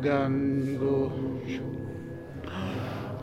gango 0.00 1.12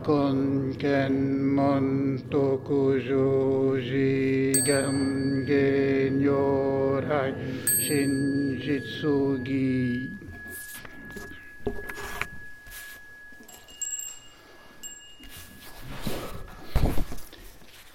konken 0.04 1.16
monto 1.56 2.58
kujoji 2.66 4.52
gange 4.64 6.10
nyorai 6.10 7.32
shinjitsugi. 7.80 10.10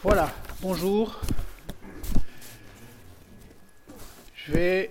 Voilà, 0.04 0.32
bonjour. 0.61 1.21
Je 4.34 4.52
vais 4.52 4.89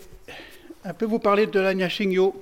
un 0.85 0.95
peu 0.95 1.05
vous 1.05 1.19
parler 1.19 1.49
de 1.49 1.59
la 1.59 1.75
Nyashingyo, 1.75 2.33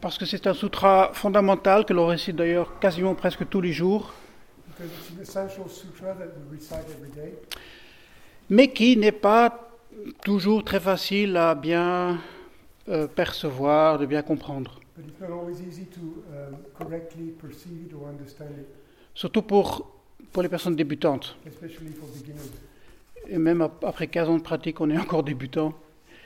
parce 0.00 0.18
que 0.18 0.26
c'est 0.26 0.46
un 0.46 0.54
sutra 0.54 1.10
fondamental 1.14 1.84
que 1.84 1.92
l'on 1.92 2.06
récite 2.06 2.36
d'ailleurs 2.36 2.78
quasiment 2.78 3.14
presque 3.14 3.48
tous 3.48 3.60
les 3.60 3.72
jours, 3.72 4.12
because 4.68 4.90
it's 4.92 5.10
an 5.18 5.22
essential 5.22 5.68
sutra 5.68 6.14
that 6.14 6.26
we 6.50 6.58
recite 6.58 6.84
every 6.98 7.10
day, 7.14 7.34
mais 8.50 8.68
qui 8.72 8.96
n'est 8.96 9.12
pas 9.12 9.70
toujours 10.24 10.64
très 10.64 10.80
facile 10.80 11.36
à 11.36 11.54
bien 11.54 12.18
euh, 12.88 13.06
percevoir, 13.06 13.98
de 13.98 14.06
bien 14.06 14.22
comprendre. 14.22 14.80
but 14.96 15.04
it's 15.08 15.20
not 15.20 15.32
always 15.32 15.60
easy 15.60 15.86
to 15.86 16.00
um, 16.00 16.56
correctly 16.78 17.32
perceive 17.40 17.86
it 17.86 17.92
or 17.94 18.08
understand 18.08 18.50
it, 18.60 18.66
Surtout 19.14 19.42
pour, 19.42 19.90
pour 20.32 20.42
les 20.42 20.48
personnes 20.48 20.76
débutantes. 20.76 21.36
especially 21.46 21.92
for 21.92 22.08
beginners. 22.08 22.50
Et 23.28 23.38
même 23.38 23.62
ap- 23.62 23.82
après 23.84 24.06
15 24.08 24.28
ans 24.28 24.36
de 24.36 24.42
pratique, 24.42 24.80
on 24.80 24.90
est 24.90 24.98
encore 24.98 25.22
débutant, 25.22 25.72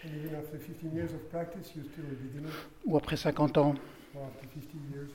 And 0.04 0.10
even 0.24 0.36
after 0.36 0.58
15 0.58 0.94
years 0.94 1.12
of 1.12 1.28
practice, 1.30 1.72
you're 1.74 1.84
still 1.84 2.04
a 2.04 2.14
beginner, 2.22 2.52
ou 2.86 2.96
après 2.96 3.16
50 3.16 3.58
ans. 3.58 3.74
or 4.14 4.22
after 4.26 4.46
50 4.48 4.78
years. 4.92 5.10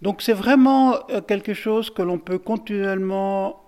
Donc 0.00 0.22
c'est 0.22 0.32
vraiment 0.32 1.08
euh, 1.10 1.20
quelque 1.20 1.54
chose 1.54 1.90
que 1.90 2.02
l'on 2.02 2.18
peut 2.18 2.38
continuellement 2.38 3.60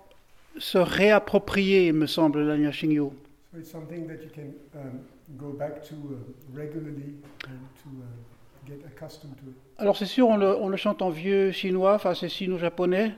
se 0.57 0.77
réapproprier, 0.77 1.91
me 1.91 2.07
semble, 2.07 2.41
la 2.43 2.57
Nyashingyo. 2.57 3.13
So 3.51 3.57
it's 3.59 3.69
something 3.69 4.07
that 4.07 4.23
you 4.23 4.29
can 4.33 4.53
um, 4.79 5.01
go 5.37 5.51
back 5.51 5.83
to 5.89 5.95
uh, 5.95 6.57
regularly 6.57 7.15
and 7.47 7.59
to 7.83 7.89
uh, 7.89 8.67
get 8.67 8.85
accustomed 8.85 9.35
to 9.37 9.49
it. 9.49 9.55
Alors 9.77 9.97
c'est 9.97 10.05
sûr, 10.05 10.27
on 10.27 10.37
le, 10.37 10.55
on 10.55 10.69
le 10.69 10.77
chante 10.77 11.01
en 11.01 11.09
vieux 11.09 11.51
chinois, 11.51 11.95
enfin 11.95 12.13
c'est 12.13 12.29
sino-japonais, 12.29 13.13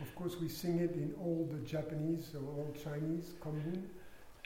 Of 0.00 0.14
course, 0.14 0.38
we 0.40 0.48
sing 0.48 0.78
it 0.80 0.94
in 0.94 1.10
old 1.20 1.50
Japanese 1.66 2.32
or 2.36 2.42
old 2.60 2.76
Chinese, 2.76 3.34
Konghu, 3.40 3.80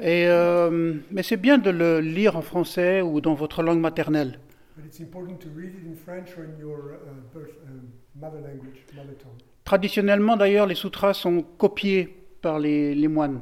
et, 0.03 0.27
euh, 0.27 0.95
mais 1.11 1.23
c'est 1.23 1.37
bien 1.37 1.59
de 1.59 1.71
le 1.71 2.01
lire 2.01 2.37
en 2.37 2.43
français 2.43 3.01
ou 3.03 3.21
dans 3.21 3.35
votre 3.35 3.63
langue 3.63 3.81
maternelle. 3.81 4.39
but 4.77 4.85
it's 4.87 5.01
important 5.01 5.39
to 5.39 5.49
read 5.55 5.75
it 5.75 5.87
in 5.87 5.95
French 5.95 6.37
or 6.37 6.45
in 6.45 6.59
your 6.59 6.79
uh, 6.79 7.69
um. 7.69 7.83
Traditionnellement 9.65 10.37
d'ailleurs, 10.37 10.67
les 10.67 10.75
sutras 10.75 11.15
sont 11.15 11.43
copiés 11.57 12.15
par 12.41 12.59
les, 12.59 12.95
les 12.95 13.09
moines. 13.09 13.41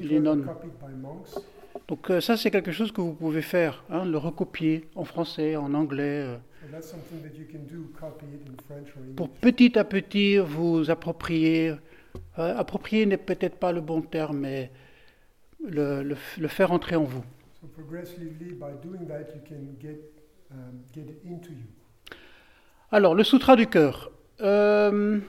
Les 0.00 0.20
nonnes. 0.20 0.44
copied 0.44 0.70
by 0.80 0.94
monks, 0.94 1.28
Donc 1.88 2.10
euh, 2.10 2.20
ça 2.20 2.36
c'est 2.36 2.50
quelque 2.50 2.72
chose 2.72 2.92
que 2.92 3.00
vous 3.00 3.14
pouvez 3.14 3.42
faire, 3.42 3.84
hein, 3.90 4.04
le 4.04 4.18
recopier 4.18 4.88
en 4.94 5.04
français, 5.04 5.56
en 5.56 5.72
anglais, 5.74 6.24
euh, 6.26 6.36
so 6.36 6.66
that's 6.70 6.88
something 6.90 7.20
that 7.22 7.36
you 7.38 7.46
can 7.50 7.60
do, 7.70 7.90
copy 7.98 8.26
it 8.34 8.46
in 8.48 8.56
French 8.66 8.88
or 8.96 9.02
pour 9.16 9.26
English. 9.26 9.40
petit 9.40 9.78
à 9.78 9.84
petit 9.84 10.38
vous 10.38 10.90
approprier. 10.90 11.74
euh, 12.38 12.56
approprier 12.56 13.06
n'est 13.06 13.16
peut-être 13.18 13.56
pas 13.56 13.72
le 13.72 13.80
bon 13.80 14.02
terme, 14.02 14.38
mais 14.40 14.70
le, 15.64 16.02
le- 16.02 16.16
le 16.38 16.48
faire 16.48 16.72
entrer 16.72 16.96
en 16.96 17.04
vous. 17.04 17.24
So 17.60 17.66
progressively, 17.68 18.52
by 18.54 18.72
doing 18.82 19.06
that, 19.06 19.32
you 19.34 19.40
can 19.48 19.76
get 19.80 19.98
um, 20.50 20.82
get 20.94 21.02
it 21.02 21.22
into 21.24 21.50
you. 21.50 21.66
Alors 22.90 23.14
le 23.14 23.24
sutra 23.24 23.56
du 23.56 23.66
cœur, 23.66 24.10
euh, 24.40 25.20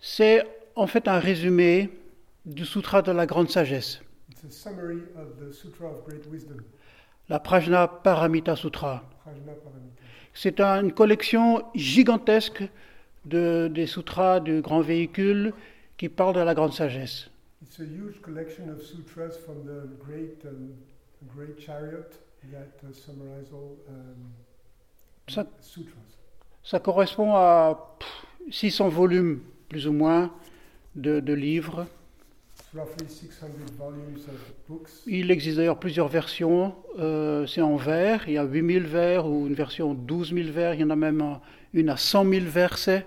c'est 0.00 0.44
en 0.74 0.86
fait 0.86 1.08
un 1.08 1.18
résumé 1.18 1.90
du 2.44 2.64
sutra 2.64 3.02
de 3.02 3.12
la 3.12 3.26
grande 3.26 3.50
sagesse, 3.50 4.00
It's 4.30 4.44
a 4.44 4.50
summary 4.50 5.02
of 5.16 5.36
the 5.38 5.52
Sutra 5.52 5.86
of 5.88 6.04
Great 6.06 6.26
Wisdom, 6.30 6.58
la 7.28 7.38
Prajna 7.40 7.88
Paramita 7.88 8.54
Sutra. 8.56 9.02
C'est 10.34 10.60
un- 10.60 10.82
une 10.82 10.92
collection 10.92 11.64
gigantesque 11.74 12.62
de, 13.24 13.68
des 13.72 13.86
sutras 13.86 14.40
du 14.40 14.60
grand 14.60 14.80
véhicule 14.82 15.52
qui 15.96 16.08
parlent 16.08 16.34
de 16.34 16.40
la 16.40 16.54
grande 16.54 16.72
sagesse. 16.74 17.30
It's 17.62 17.80
a 17.80 17.84
huge 17.84 18.20
collection 18.22 18.68
of 18.70 18.82
sutras 18.82 19.36
from 19.44 19.64
the 19.64 19.88
great 20.04 20.44
um, 20.44 20.74
great 21.34 21.58
chariot 21.58 22.10
that 22.52 22.84
uh, 22.84 22.92
summarize 22.92 23.50
all 23.52 23.78
um, 23.88 24.32
Ça- 25.28 25.46
sutras. 25.60 25.92
Ça 26.62 26.78
correspond 26.80 27.34
à 27.34 27.96
pff, 27.98 28.26
600 28.54 28.88
volumes, 28.88 29.40
plus 29.68 29.86
ou 29.86 29.92
moins, 29.92 30.32
de, 30.94 31.20
de 31.20 31.32
livres. 31.32 31.86
It's 32.58 32.68
roughly 32.74 33.08
600 33.08 33.48
volumes 33.78 34.18
of 34.28 34.52
books. 34.68 35.02
Il 35.06 35.30
existe 35.30 35.56
d'ailleurs 35.56 35.78
plusieurs 35.78 36.08
versions. 36.08 36.74
Euh, 36.98 37.46
c'est 37.46 37.62
en 37.62 37.76
vers, 37.76 38.28
il 38.28 38.34
y 38.34 38.38
a 38.38 38.44
8000 38.44 38.82
vers 38.84 39.26
ou 39.26 39.46
une 39.46 39.54
version 39.54 39.94
12 39.94 40.32
000 40.34 40.50
vers, 40.50 40.74
il 40.74 40.80
y 40.80 40.84
en 40.84 40.90
a 40.90 40.96
même 40.96 41.20
un- 41.22 41.40
une 41.72 41.88
à 41.88 41.96
100 41.96 42.24
000 42.28 42.44
versets. 42.46 43.06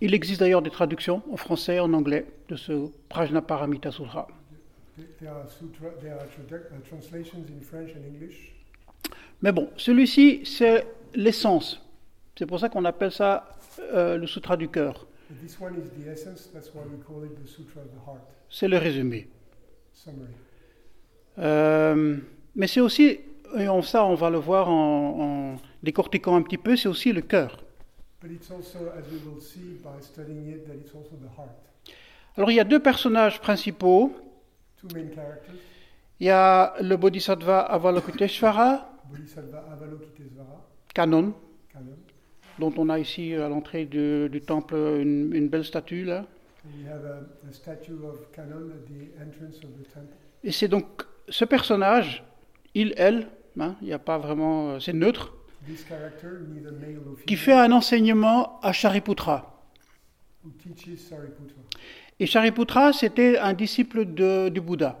Il 0.00 0.14
existe 0.14 0.40
d'ailleurs 0.40 0.62
des 0.62 0.70
traductions 0.70 1.22
en 1.30 1.36
français, 1.36 1.78
en 1.78 1.92
anglais, 1.92 2.26
de 2.48 2.56
ce 2.56 2.88
Prajnaparamita 3.08 3.90
Sutra. 3.90 4.28
Uh. 4.98 5.02
Mais 9.42 9.52
bon, 9.52 9.70
celui-ci, 9.76 10.42
c'est 10.44 10.86
l'essence. 11.14 11.80
C'est 12.36 12.46
pour 12.46 12.60
ça 12.60 12.68
qu'on 12.68 12.84
appelle 12.84 13.12
ça 13.12 13.56
euh, 13.80 14.16
le 14.16 14.26
Sutra 14.26 14.56
du 14.56 14.68
cœur. 14.68 15.06
C'est 18.50 18.68
le 18.68 18.78
résumé. 18.78 19.28
Euh, 21.38 22.16
mais 22.54 22.66
c'est 22.66 22.80
aussi, 22.80 23.20
et 23.56 23.68
on, 23.68 23.82
ça 23.82 24.04
on 24.04 24.14
va 24.14 24.30
le 24.30 24.38
voir 24.38 24.68
en, 24.68 25.54
en 25.54 25.56
décortiquant 25.82 26.36
un 26.36 26.42
petit 26.42 26.58
peu, 26.58 26.76
c'est 26.76 26.88
aussi 26.88 27.12
le 27.12 27.20
cœur. 27.20 27.58
But 28.22 28.32
it's 28.32 28.50
also, 28.50 28.78
as 28.96 29.06
we 29.10 29.20
will 29.26 29.40
see 29.40 29.78
by 29.82 30.00
studying 30.00 30.48
it, 30.48 30.66
that 30.66 30.74
it's 30.74 30.94
also 30.94 31.16
the 31.16 31.28
heart. 31.38 31.50
Alors 32.36 32.50
il 32.50 32.54
y 32.56 32.60
a 32.60 32.64
deux 32.64 32.80
personnages 32.80 33.40
principaux. 33.40 34.12
Two 34.80 34.88
main 34.94 35.08
characters, 35.14 35.54
Il 36.20 36.26
y 36.28 36.30
a 36.30 36.74
le 36.80 36.96
Bodhisattva 36.96 37.60
Avalokiteshvara, 37.60 38.88
canon, 40.94 41.34
dont 42.58 42.72
on 42.78 42.88
a 42.88 42.98
ici 43.00 43.34
à 43.34 43.48
l'entrée 43.48 43.84
du, 43.84 44.28
du 44.28 44.40
temple 44.40 44.76
une, 44.76 45.34
une 45.34 45.48
belle 45.48 45.64
statue 45.64 46.04
là. 46.04 46.24
Et 50.44 50.52
c'est 50.52 50.68
donc 50.68 50.86
ce 51.28 51.44
personnage, 51.44 52.24
il, 52.74 52.94
elle, 52.96 53.28
hein, 53.58 53.74
il 53.80 53.86
n'y 53.88 53.92
a 53.92 53.98
pas 53.98 54.18
vraiment, 54.18 54.70
euh, 54.70 54.80
c'est 54.80 54.92
neutre, 54.92 55.34
qui 57.26 57.36
fait 57.36 57.52
un 57.54 57.72
enseignement 57.72 58.60
à 58.60 58.72
Shariputra. 58.72 59.50
Et 62.20 62.26
Shariputra, 62.26 62.92
c'était 62.92 63.38
un 63.38 63.54
disciple 63.54 64.04
de- 64.04 64.48
du 64.50 64.60
Bouddha, 64.60 64.98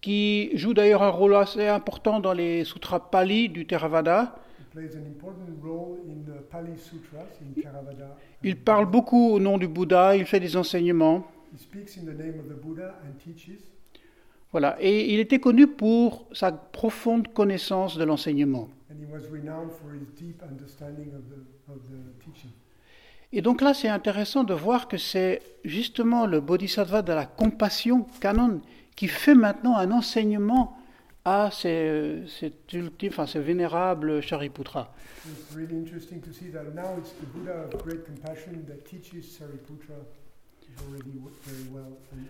qui 0.00 0.50
joue 0.56 0.74
d'ailleurs 0.74 1.02
un 1.02 1.10
rôle 1.10 1.34
assez 1.36 1.68
important 1.68 2.20
dans 2.20 2.32
les 2.32 2.64
sutras 2.64 2.98
Pali 3.00 3.48
du 3.48 3.66
Theravada. 3.66 4.34
Il 8.42 8.56
parle 8.56 8.86
beaucoup 8.86 9.30
au 9.34 9.38
nom 9.38 9.58
du 9.58 9.68
Bouddha, 9.68 10.16
il 10.16 10.24
fait 10.24 10.40
des 10.40 10.56
enseignements. 10.56 11.26
Voilà. 14.52 14.76
Et 14.80 15.12
il 15.14 15.18
était 15.20 15.40
connu 15.40 15.66
pour 15.66 16.26
sa 16.32 16.52
profonde 16.52 17.32
connaissance 17.32 17.96
de 17.96 18.04
l'enseignement. 18.04 18.68
Et 23.32 23.40
donc 23.40 23.62
là, 23.62 23.72
c'est 23.72 23.88
intéressant 23.88 24.44
de 24.44 24.52
voir 24.52 24.88
que 24.88 24.98
c'est 24.98 25.40
justement 25.64 26.26
le 26.26 26.40
bodhisattva 26.40 27.00
de 27.00 27.12
la 27.14 27.24
compassion, 27.24 28.06
canon, 28.20 28.60
qui 28.94 29.08
fait 29.08 29.34
maintenant 29.34 29.76
un 29.76 29.90
enseignement 29.90 30.76
à 31.24 31.50
ces- 31.50 32.24
cet 32.26 32.70
ultime, 32.74 33.08
enfin, 33.10 33.26
ce 33.26 33.38
vénérable 33.38 34.20
Shariputra. 34.20 34.92
It's 35.24 35.54
really 35.54 35.76
interesting 35.76 36.20
to 36.20 36.32
see 36.32 36.50
that 36.50 36.64
now 36.74 36.98
it's 36.98 37.12
the 37.12 37.26
Buddha 37.32 37.68
of 37.72 37.82
great 37.82 38.04
compassion 38.04 38.64
that 38.66 38.84
teaches 38.84 39.24
Sariputra, 39.38 39.94
well 41.72 41.96
and, 42.12 42.26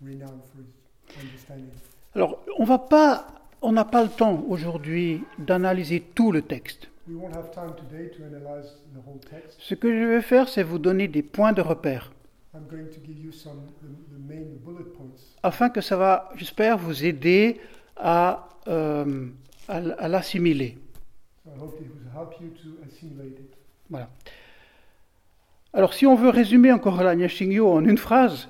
um, 0.00 0.83
Alors, 2.14 2.40
on 2.58 2.64
va 2.64 2.78
pas, 2.78 3.26
on 3.62 3.72
n'a 3.72 3.84
pas 3.84 4.02
le 4.02 4.10
temps 4.10 4.44
aujourd'hui 4.48 5.24
d'analyser 5.38 6.00
tout 6.00 6.32
le 6.32 6.42
texte. 6.42 6.88
Ce 9.58 9.74
que 9.74 9.92
je 9.92 10.04
vais 10.06 10.22
faire, 10.22 10.48
c'est 10.48 10.62
vous 10.62 10.78
donner 10.78 11.08
des 11.08 11.22
points 11.22 11.52
de 11.52 11.60
repère. 11.60 12.12
I'm 12.54 12.66
going 12.70 12.86
to 12.86 13.00
give 13.04 13.18
you 13.18 13.32
some 13.32 13.62
the, 13.82 13.86
the 14.14 14.18
main 14.28 14.44
bullet 14.64 14.84
points. 14.96 15.34
afin 15.42 15.70
que 15.70 15.80
ça 15.80 15.96
va, 15.96 16.30
j'espère, 16.36 16.78
vous 16.78 17.04
aider 17.04 17.60
à, 17.96 18.48
euh, 18.68 19.26
à 19.66 20.08
l'assimiler. 20.08 20.78
So 21.44 21.50
I 21.50 21.58
hope 21.60 21.80
it 21.80 21.88
will 21.88 22.12
help 22.14 22.34
you 22.40 22.50
to 22.62 22.78
assimilate 22.86 23.40
it. 23.40 23.54
Voilà. 23.90 24.08
Alors, 25.72 25.94
si 25.94 26.06
on 26.06 26.14
veut 26.14 26.28
résumer 26.28 26.70
encore 26.70 27.02
la 27.02 27.16
Nyashingyo 27.16 27.68
en 27.68 27.84
une 27.84 27.98
phrase, 27.98 28.48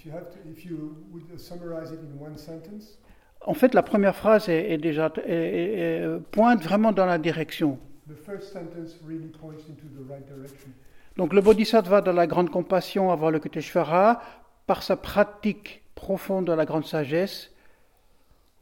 If 0.00 0.06
you 0.06 0.12
have 0.12 0.30
to, 0.30 0.38
if 0.50 0.64
you 0.64 0.96
would 1.12 1.38
summarize 1.38 1.92
it 1.92 2.00
in 2.00 2.18
one 2.18 2.38
sentence, 2.38 2.98
en 3.44 3.52
fait, 3.52 3.74
la 3.74 3.82
première 3.82 4.16
phrase 4.16 4.48
est, 4.48 4.72
est 4.72 4.78
déjà 4.78 5.12
est- 5.16 5.28
est- 5.28 6.04
est- 6.04 6.20
pointe 6.30 6.62
vraiment 6.62 6.92
dans 6.92 7.04
la 7.04 7.18
direction. 7.18 7.78
the 8.08 8.14
first 8.14 8.50
sentence 8.50 8.98
really 9.06 9.28
points 9.28 9.60
into 9.68 9.86
the 9.94 10.08
right 10.10 10.26
direction. 10.26 10.70
Donc, 11.18 11.34
le 11.34 11.42
Bodhisattva 11.42 12.00
de 12.00 12.10
la 12.10 12.26
grande 12.26 12.50
compassion, 12.50 13.10
Avalokiteshvara, 13.12 14.22
par 14.66 14.82
sa 14.82 14.96
pratique 14.96 15.82
profonde 15.94 16.46
de 16.46 16.52
la 16.54 16.64
grande 16.64 16.86
sagesse, 16.86 17.50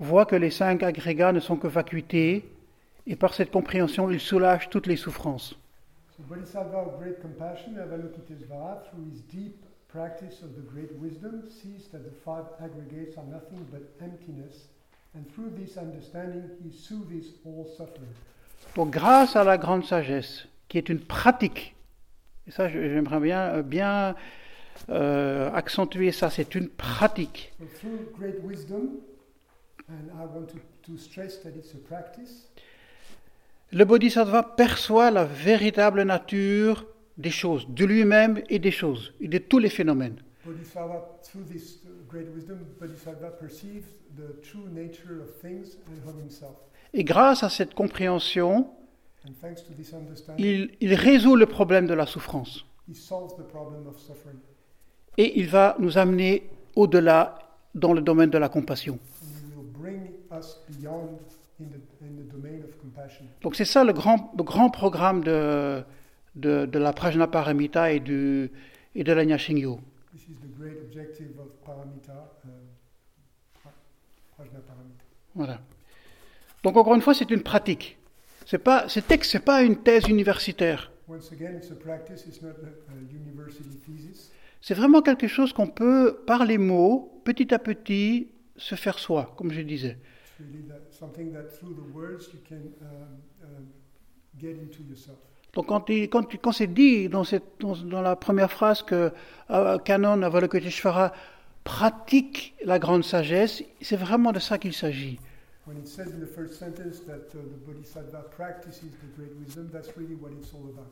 voit 0.00 0.26
que 0.26 0.34
les 0.36 0.50
cinq 0.50 0.82
agrégats 0.82 1.32
ne 1.32 1.38
sont 1.40 1.56
que 1.56 1.68
vacuités, 1.68 2.44
et 3.06 3.14
par 3.14 3.32
cette 3.32 3.52
compréhension, 3.52 4.10
il 4.10 4.18
soulage 4.18 4.68
toutes 4.70 4.88
les 4.88 4.96
souffrances. 4.96 5.54
So 6.16 6.22
Bodhisattva 6.28 6.78
of 6.84 6.98
great 7.00 7.22
compassion, 7.22 7.76
Avalokitesvara, 7.80 8.82
through 8.90 9.04
his 9.12 9.22
deep 9.32 9.54
practice 9.98 10.42
of 10.42 10.50
the 10.54 10.66
great 10.72 10.92
wisdom, 11.04 11.42
sees 11.60 11.88
that 11.92 12.02
the 12.04 12.14
five 12.24 12.46
aggregates 12.66 13.18
are 13.18 13.28
nothing 13.36 13.62
but 13.72 13.82
emptiness, 14.00 14.54
and 15.14 15.22
through 15.32 15.50
this 15.60 15.76
understanding 15.76 16.44
he 16.62 16.70
soothes 16.70 17.28
all 17.44 17.66
suffering. 17.76 18.14
Donc, 18.76 18.90
grâce 18.90 19.34
à 19.34 19.42
la 19.42 19.58
grande 19.58 19.84
sagesse, 19.84 20.46
qui 20.68 20.78
est 20.78 20.88
une 20.88 21.00
pratique, 21.00 21.74
et 22.46 22.52
ça, 22.52 22.68
j'aimerais 22.68 23.20
bien, 23.20 23.40
euh, 23.54 23.62
bien 23.62 24.14
euh, 24.90 25.50
accentuer 25.52 26.12
ça, 26.12 26.30
c'est 26.30 26.54
une 26.54 26.68
pratique. 26.68 27.52
So 27.58 27.66
through 27.80 27.98
great 28.16 28.40
wisdom, 28.44 29.00
and 29.88 30.10
I 30.14 30.26
want 30.26 30.46
to, 30.52 30.58
to 30.86 30.96
stress 30.96 31.42
that 31.42 31.50
it's 31.56 31.74
a 31.74 31.78
practice, 31.88 32.48
Le 33.70 33.84
bodhisattva 33.84 34.42
perçoit 34.56 35.10
la 35.10 35.24
véritable 35.24 36.02
nature 36.02 36.86
des 37.18 37.30
choses, 37.30 37.66
de 37.68 37.84
lui-même 37.84 38.42
et 38.48 38.58
des 38.58 38.70
choses, 38.70 39.12
et 39.20 39.28
de 39.28 39.38
tous 39.38 39.58
les 39.58 39.68
phénomènes. 39.68 40.22
Bodhisattva, 40.44 41.18
through 41.22 41.44
this 41.50 41.78
uh. 41.84 42.08
Et 46.94 47.04
grâce 47.04 47.42
à 47.42 47.48
cette 47.48 47.74
compréhension, 47.74 48.70
il, 50.38 50.70
il 50.80 50.94
résout 50.94 51.36
le 51.36 51.46
problème 51.46 51.86
de 51.86 51.94
la 51.94 52.06
souffrance. 52.06 52.64
Et 55.16 55.38
il 55.38 55.48
va 55.48 55.76
nous 55.78 55.98
amener 55.98 56.48
au-delà 56.76 57.38
dans 57.74 57.92
le 57.92 58.00
domaine 58.00 58.30
de 58.30 58.38
la 58.38 58.48
compassion. 58.48 58.98
And 59.22 59.26
he 59.28 59.56
will 59.56 59.70
bring 59.70 60.10
us 60.32 60.58
beyond 60.70 61.18
in 61.60 61.64
the, 61.64 61.80
in 62.02 62.16
the 62.16 62.32
domain 62.32 62.64
of 62.64 62.76
compassion. 62.80 63.26
Donc 63.42 63.56
c'est 63.56 63.64
ça 63.64 63.84
le 63.84 63.92
grand, 63.92 64.32
le 64.36 64.42
grand 64.42 64.70
programme 64.70 65.22
de, 65.22 65.84
de, 66.38 66.66
de 66.66 66.78
la 66.78 66.92
Prajnaparamita 66.92 67.92
et, 67.92 68.00
du, 68.00 68.50
et 68.94 69.04
de 69.04 69.12
la 69.12 69.24
Nyashingyo. 69.24 69.80
This 70.12 70.28
is 70.28 70.38
the 70.40 70.58
great 70.58 70.78
objective 70.82 71.38
of 71.38 71.48
Paramita, 71.64 72.32
uh, 72.44 72.48
pra- 73.54 73.72
Prajnaparamita. 74.36 75.04
Voilà. 75.34 75.60
Donc 76.62 76.76
encore 76.76 76.94
une 76.94 77.02
fois, 77.02 77.14
c'est 77.14 77.30
une 77.30 77.42
pratique. 77.42 77.98
C'est 78.46 78.58
pas, 78.58 78.88
ces 78.88 79.02
textes, 79.02 79.32
c'est 79.32 79.44
pas 79.44 79.62
une 79.62 79.76
thèse 79.82 80.08
universitaire. 80.08 80.90
Once 81.08 81.32
again, 81.32 81.56
it's 81.56 81.70
a 81.70 81.74
practice, 81.74 82.26
it's 82.26 82.42
not 82.42 82.50
a, 82.62 82.92
a 82.92 82.96
university 83.12 83.76
thesis. 83.84 84.30
C'est 84.60 84.74
vraiment 84.74 85.02
quelque 85.02 85.28
chose 85.28 85.52
qu'on 85.52 85.68
peut, 85.68 86.20
par 86.26 86.44
les 86.44 86.58
mots, 86.58 87.20
petit 87.24 87.52
à 87.54 87.58
petit, 87.58 88.28
se 88.56 88.74
faire 88.74 88.98
soi, 88.98 89.32
comme 89.36 89.52
je 89.52 89.60
disais. 89.60 89.98
Really 90.40 90.66
that, 90.68 90.80
something 90.90 91.32
that 91.32 91.46
words 91.94 92.28
you 92.32 92.40
can 92.48 92.72
um, 92.80 93.20
um, 93.42 93.66
get 94.38 94.52
into 94.52 94.82
yourself. 94.82 95.18
Donc 95.58 95.66
quand, 95.66 95.88
il- 95.90 96.08
quand, 96.08 96.22
quand 96.40 96.52
c'est 96.52 96.68
dit 96.72 97.08
dans, 97.08 97.24
cette, 97.24 97.42
dans, 97.58 97.74
dans 97.74 98.00
la 98.00 98.14
première 98.14 98.48
phrase 98.48 98.80
que 98.82 99.10
euh, 99.50 99.78
Canon 99.78 100.22
Avalokiteshvara 100.22 101.12
pratique 101.64 102.54
la 102.64 102.78
grande 102.78 103.02
sagesse, 103.02 103.64
c'est 103.80 103.96
vraiment 103.96 104.30
de 104.30 104.38
ça 104.38 104.56
qu'il 104.58 104.72
s'agit. 104.72 105.18
When 105.66 105.76
it 105.78 105.88
says 105.88 106.06
in 106.14 106.20
the 106.20 106.28
first 106.32 106.54
sentence 106.54 107.04
that 107.08 107.34
uh, 107.34 107.40
the 107.42 107.66
Bodhisattva 107.66 108.20
practices 108.36 108.92
the 109.02 109.16
great 109.18 109.32
wisdom, 109.44 109.68
that's 109.72 109.90
really 109.96 110.14
what 110.14 110.30
it's 110.30 110.54
all 110.54 110.70
about. 110.70 110.86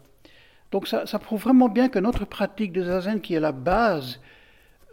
Donc 0.72 0.88
ça, 0.88 1.06
ça 1.06 1.20
prouve 1.20 1.42
vraiment 1.42 1.68
bien 1.68 1.88
que 1.88 2.00
notre 2.00 2.24
pratique 2.24 2.72
de 2.72 2.82
zazen, 2.82 3.20
qui 3.20 3.34
est 3.34 3.40
la 3.40 3.52
base, 3.52 4.20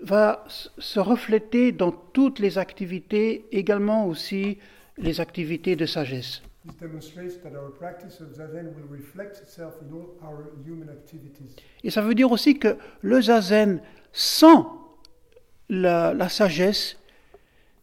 va 0.03 0.43
se 0.77 0.99
refléter 0.99 1.71
dans 1.71 1.91
toutes 1.91 2.37
les 2.37 2.59
activités, 2.59 3.45
également 3.51 4.05
aussi 4.05 4.59
les 4.99 5.19
activités 5.19 5.75
de 5.75 5.87
sagesse. 5.87 6.43
This 6.65 6.75
demonstrates 6.75 7.37
that 7.43 7.55
our 7.55 7.71
practice 7.71 8.21
of 8.21 8.29
Zazen 8.29 8.73
will 8.73 8.87
reflect 8.89 9.41
itself 9.41 9.73
in 9.81 9.93
all 9.93 10.15
our 10.23 10.51
human 10.65 10.89
activities. 10.89 11.55
Et 11.83 11.89
ça 11.89 12.01
veut 12.01 12.15
dire 12.15 12.31
aussi 12.31 12.57
que 12.57 12.77
le 13.01 13.19
zazen 13.19 13.81
sans 14.13 14.79
la, 15.67 16.13
la 16.13 16.29
sagesse, 16.29 16.97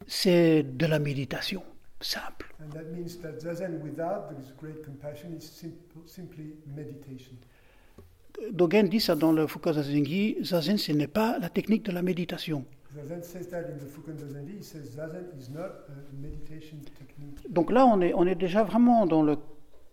c'est 0.07 0.63
de 0.63 0.85
la 0.87 0.97
méditation 0.97 1.63
simple. 2.01 2.47
And 2.59 2.71
that 2.73 2.91
means 2.91 3.17
that 3.21 3.39
Zazen 3.39 3.81
without 3.83 4.35
this 4.35 4.51
great 4.59 4.83
compassion 4.83 5.33
is 5.37 5.41
simple, 5.41 6.01
simply 6.07 6.55
meditation. 6.65 7.35
Dogen 8.51 8.89
dit 8.89 8.99
ça 8.99 9.15
dans 9.15 9.31
le 9.31 9.45
Fuka 9.45 9.73
Zazengi, 9.73 10.37
zazen 10.41 10.77
ce 10.77 10.91
n'est 10.91 11.07
pas 11.07 11.37
la 11.37 11.49
technique 11.49 11.83
de 11.83 11.91
la 11.91 12.01
méditation. 12.01 12.65
Zazen 12.95 13.23
says 13.23 13.47
that 13.47 13.69
in 13.69 13.79
the 13.79 13.85
Fukan 13.85 14.17
Zazendi, 14.17 14.57
he 14.57 14.63
says 14.63 14.89
Zazen 14.89 15.37
is 15.39 15.49
not 15.49 15.87
a 15.87 16.21
meditation 16.21 16.79
technique. 16.99 17.39
Donc 17.49 17.71
là, 17.71 17.85
on 17.85 18.01
est, 18.01 18.13
on 18.13 18.27
est 18.27 18.35
déjà 18.35 18.63
vraiment 18.63 19.05
dans 19.05 19.23
le 19.23 19.37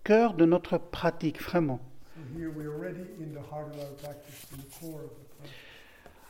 cœur 0.03 0.35
de 0.35 0.45
notre 0.45 0.79
pratique, 0.79 1.41
vraiment. 1.41 1.79
So 2.17 2.39
here 2.39 2.51
we're 2.51 2.75
already 2.75 3.07
in 3.21 3.33
the 3.33 3.45
heart 3.53 3.73
of 3.73 3.81
our 3.81 3.95
practice, 4.03 4.47
in 4.53 4.57
the 4.57 4.81
core 4.81 5.05
of 5.05 5.11
the 5.11 5.39
practice. 5.39 5.55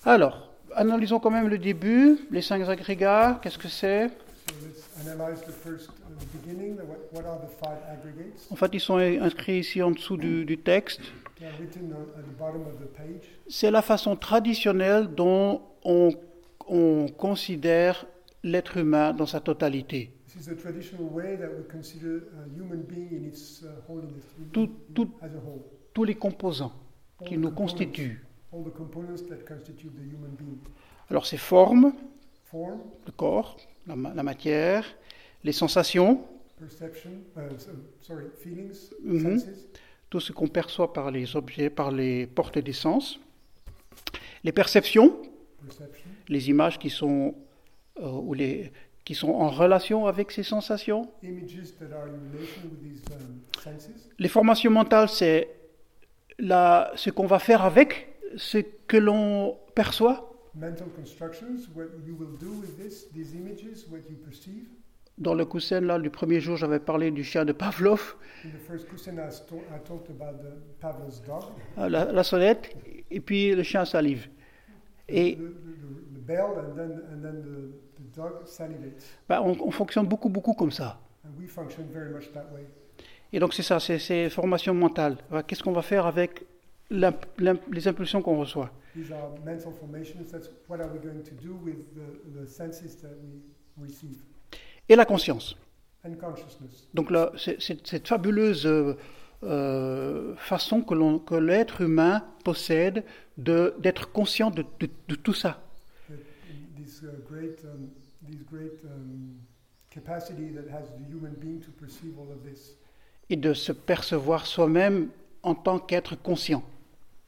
Alors, 0.05 0.53
analysons 0.75 1.21
quand 1.21 1.31
même 1.31 1.49
le 1.49 1.57
début, 1.59 2.19
les 2.31 2.43
cinq 2.43 2.69
agrégats, 2.69 3.41
qu'est-ce 3.43 3.59
que 3.59 3.69
c'est? 3.69 4.09
So 4.09 4.55
let's 4.63 5.07
analyze 5.07 5.41
the 5.43 5.53
first, 5.53 5.89
uh, 5.89 5.93
the 6.21 6.27
beginning, 6.39 6.77
the, 6.77 6.85
what, 6.85 6.99
what 7.13 7.25
are 7.27 7.39
the 7.39 7.49
five 7.63 7.79
aggregates? 7.91 8.47
En 8.51 8.57
fait, 8.57 8.75
ils 8.75 8.81
sont 8.81 8.99
inscrits 8.99 9.61
ici 9.61 9.83
en 9.83 9.91
dessous 9.91 10.19
du, 10.19 10.45
du 10.45 10.59
texte. 10.59 11.01
They 11.39 11.47
are 11.47 11.55
written 11.59 11.93
on, 11.93 12.03
at 12.19 12.25
the 12.25 12.39
bottom 12.39 12.63
of 12.63 12.79
the 12.79 12.89
page. 12.95 13.23
C'est 13.49 13.71
la 13.71 13.81
façon 13.81 14.17
traditionnelle 14.17 15.07
dont 15.07 15.63
on, 15.85 16.11
on 16.69 17.09
considère 17.09 18.07
l'être 18.43 18.77
humain 18.77 19.13
dans 19.13 19.27
sa 19.27 19.41
totalité. 19.41 20.13
This 20.27 20.47
is 20.47 20.51
the 20.51 20.57
traditional 20.57 21.07
way 21.13 21.37
that 21.37 21.49
we 21.49 21.67
consider 21.71 22.29
a 22.39 22.49
human 22.57 22.83
being 22.83 23.09
in 23.13 23.25
its 23.27 23.65
holiness, 23.89 24.25
in- 24.39 24.51
Tout- 24.53 24.71
tout- 24.95 25.11
as 25.23 25.27
a 25.35 25.39
whole. 25.39 25.63
tous 25.95 26.05
les 26.05 26.15
composants 26.15 26.73
All 27.21 27.27
qui 27.29 27.35
the 27.35 27.39
nous 27.39 27.49
components- 27.51 27.73
constituent. 27.73 28.25
All 28.53 28.63
the 28.65 28.71
components 28.73 29.23
that 29.29 29.45
constitute 29.47 29.93
the 29.95 30.03
human 30.13 30.31
being. 30.39 30.59
Alors, 31.11 31.27
ces 31.27 31.37
formes, 31.39 31.93
Form, 32.51 32.81
le 33.07 33.13
corps, 33.13 33.57
la, 33.87 33.95
ma- 33.97 34.15
la 34.15 34.23
matière, 34.23 34.85
les 35.45 35.53
sensations, 35.53 36.23
perception, 36.59 37.11
uh, 37.37 37.41
so- 37.59 37.71
sorry, 38.01 38.25
feelings, 38.39 38.91
Mhm. 39.03 39.39
tout 40.09 40.21
ce 40.21 40.33
qu'on 40.33 40.49
perçoit 40.49 40.93
par 40.93 41.11
les 41.11 41.37
objets, 41.37 41.69
par 41.71 41.91
les 41.93 42.27
portes 42.27 42.59
des 42.59 42.73
sens, 42.73 43.19
les 44.45 44.53
perceptions, 44.53 45.15
perception, 45.63 46.08
les 46.29 46.49
images 46.51 46.79
qui 46.79 46.91
sont, 46.91 47.35
euh, 48.01 48.09
ou 48.11 48.35
les, 48.35 48.73
qui 49.05 49.15
sont 49.15 49.31
en 49.31 49.49
relation 49.49 50.07
avec 50.07 50.31
ces 50.31 50.43
sensations. 50.43 51.09
um. 51.23 51.31
Les 54.19 54.29
formations 54.29 54.71
mentales, 54.71 55.09
c'est 55.09 55.49
la- 56.39 56.93
ce 56.97 57.11
qu'on 57.11 57.27
va 57.27 57.39
faire 57.39 57.63
avec 57.63 58.09
ce 58.37 58.59
que 58.87 58.97
l'on 58.97 59.57
perçoit. 59.75 60.25
Mental 60.55 60.89
constructions, 60.97 61.69
what 61.77 61.85
you 62.07 62.17
will 62.19 62.37
do 62.39 62.51
with 62.61 62.77
this, 62.79 63.09
these 63.13 63.33
images, 63.35 63.87
what 63.91 63.99
you 64.11 64.17
perceive. 64.25 64.65
Dans 65.17 65.35
le 65.35 65.45
coussin 65.45 65.81
là, 65.81 65.99
du 65.99 66.11
premier 66.11 66.41
jour, 66.41 66.57
j'avais 66.57 66.79
parlé 66.79 67.11
du 67.11 67.25
chien 67.25 67.45
de 67.45 67.53
Pavlov, 67.53 68.17
euh, 71.79 71.89
la, 71.89 72.05
la 72.13 72.23
sonnette, 72.23 72.77
et 73.11 73.21
puis 73.21 73.55
le 73.55 73.63
chien 73.63 73.85
salive. 73.85 74.29
Et 75.09 75.37
the, 75.37 75.39
the, 75.39 75.43
the 75.43 76.08
bell, 76.29 76.51
and 76.59 76.77
then, 76.77 76.93
and 77.13 77.21
then 77.23 77.37
the, 77.43 77.57
the 77.99 78.17
dog 78.17 78.47
salivates. 78.47 79.05
ben, 79.29 79.41
on, 79.41 79.57
on 79.61 79.71
fonctionne 79.71 80.07
beaucoup, 80.07 80.29
beaucoup 80.29 80.55
comme 80.55 80.71
ça. 80.71 81.01
And 81.25 81.31
we 81.41 81.49
function 81.49 81.85
very 81.93 82.11
much 82.13 82.31
that 82.35 82.47
way. 82.55 82.67
Et 83.33 83.39
donc 83.41 83.53
c'est 83.55 83.63
ça, 83.63 83.81
c'est 83.81 83.99
ces 83.99 84.31
formations 84.31 84.75
mentales. 84.75 85.17
Voilà, 85.29 85.43
Qu'est-ce 85.43 85.63
qu'on 85.63 85.73
va 85.73 85.83
faire 85.83 86.07
avec 86.07 86.45
les 86.91 87.89
impulsions 87.89 88.23
qu'on 88.23 88.39
reçoit? 88.39 88.71
These 88.95 89.13
are 89.13 89.31
mental 89.45 89.73
formations. 89.73 90.25
That's 90.31 90.49
what 90.69 90.81
are 90.81 90.91
we 90.93 90.99
going 91.01 91.23
to 91.23 91.35
do 91.35 91.55
with 91.65 91.77
the, 91.95 92.41
the 92.41 92.47
senses 92.47 92.97
that 93.03 93.11
we 93.23 93.43
receive? 93.87 94.17
Et 94.89 94.97
la 94.97 95.05
conscience. 95.05 95.57
And 96.05 96.15
consciousness. 96.19 96.89
Donc 96.95 97.11
là, 97.11 97.31
c'est- 97.37 97.61
cette 97.61 98.09
fabuleuse 98.09 98.65
euh, 98.67 98.95
euh, 99.43 100.35
façon 100.37 100.81
que, 100.83 100.95
l'être 101.39 101.83
humain 101.83 102.25
possède 102.45 103.05
de- 103.37 103.75
d'être 103.79 104.11
conscient 104.13 104.51
de, 104.51 104.65
de- 104.81 104.89
de 105.09 105.15
tout 105.17 105.35
ça. 105.35 105.61
This 106.79 107.03
uh, 107.03 107.13
great, 107.27 107.65
um, 107.65 107.91
this 108.23 108.43
great 108.43 108.81
um, 108.85 109.39
capacity 109.91 110.51
that 110.51 110.69
has 110.71 110.89
the 110.99 111.05
human 111.09 111.35
being 111.41 111.61
to 111.61 111.71
perceive 111.73 112.19
all 112.19 112.31
of 112.31 112.43
this 112.45 112.77
et 113.31 113.37
de 113.37 113.53
se 113.53 113.73
percevoir 113.73 114.47
soi-même 114.47 115.09
en 115.43 115.55
tant 115.55 115.79
qu'être 115.79 116.17
conscient. 116.17 116.63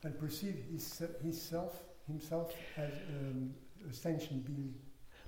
and 0.02 0.12
perceive 0.18 0.54
his, 0.72 1.02
himself, 1.22 1.72
himself 2.08 2.54
as 2.76 2.90
um, 3.10 3.50
a 3.88 3.92
sentient 3.92 4.42
being. 4.44 4.72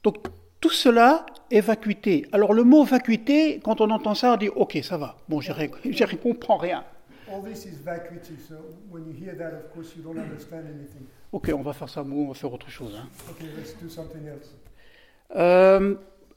Donc 0.03 0.29
tout 0.61 0.71
cela 0.71 1.27
est 1.51 1.61
vacuité. 1.61 2.27
Alors 2.33 2.55
le 2.55 2.65
mot 2.65 2.85
vacuité, 2.85 3.61
quand 3.63 3.81
on 3.81 3.91
entend 3.91 4.15
ça, 4.15 4.33
on 4.33 4.37
dit 4.37 4.49
ok, 4.49 4.79
ça 4.83 4.97
va. 4.97 5.17
Bon, 5.29 5.41
je 5.41 5.53
ne 5.53 6.17
comprends 6.17 6.57
rien. 6.57 6.85
All 7.31 7.43
this 7.43 7.65
is 7.65 7.79
vacuity, 7.83 8.37
so 8.49 8.57
when 8.91 9.07
you 9.07 9.13
hear 9.13 9.35
that, 9.37 9.55
of 9.55 9.73
course, 9.73 9.95
you 9.97 10.03
don't 10.03 10.19
understand 10.19 10.67
anything. 10.67 11.07
Ok, 11.33 11.51
on 11.55 11.63
va 11.63 11.73
faire 11.73 11.89
ça 11.89 12.03
on 12.03 12.29
va 12.29 12.35
faire 12.35 12.53
autre 12.53 12.69
chose. 12.69 12.95
hein. 12.95 13.09
Okay, 13.31 13.47
let's 13.57 13.75
do 13.81 13.89
something 13.89 14.27
else. 14.27 14.55
Euh, 15.35 15.97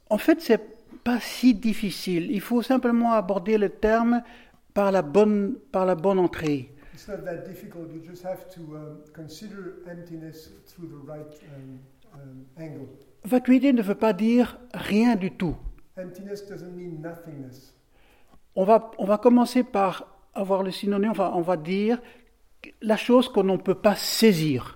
en 0.09 0.17
fait, 0.17 0.39
c'est 0.41 0.61
pas 1.03 1.19
si 1.19 1.53
difficile. 1.53 2.31
Il 2.31 2.41
faut 2.41 2.61
simplement 2.61 3.11
aborder 3.11 3.57
le 3.57 3.69
terme 3.69 4.23
par 4.73 4.91
la 4.91 5.01
bonne, 5.01 5.55
par 5.71 5.85
la 5.85 5.95
bonne 5.95 6.19
entrée. 6.19 6.71
It's 6.93 7.07
not 7.09 7.17
that 7.25 7.45
difficult. 7.45 7.91
You 7.93 8.01
just 8.01 8.23
have 8.23 8.47
to 8.55 8.61
um, 8.73 9.01
consider 9.13 9.83
emptiness 9.85 10.51
through 10.65 10.87
the 10.87 11.05
right 11.05 11.41
um, 11.53 11.79
um, 12.13 12.45
angle. 12.57 12.87
Vacuité 13.25 13.73
ne 13.73 13.81
veut 13.81 13.95
pas 13.95 14.13
dire 14.13 14.57
rien 14.73 15.15
du 15.15 15.31
tout. 15.31 15.57
Emptiness 15.97 16.47
doesn't 16.47 16.71
mean 16.73 17.01
nothingness. 17.01 17.73
On 18.55 18.63
va, 18.63 18.91
on 18.97 19.05
va 19.05 19.17
commencer 19.17 19.63
par 19.63 20.07
avoir 20.33 20.63
le 20.63 20.71
synonyme, 20.71 21.11
enfin, 21.11 21.31
on 21.35 21.41
va 21.41 21.57
dire 21.57 22.01
la 22.81 22.97
chose 22.97 23.29
qu'on 23.29 23.43
ne 23.43 23.57
peut 23.57 23.75
pas 23.75 23.95
saisir. 23.95 24.74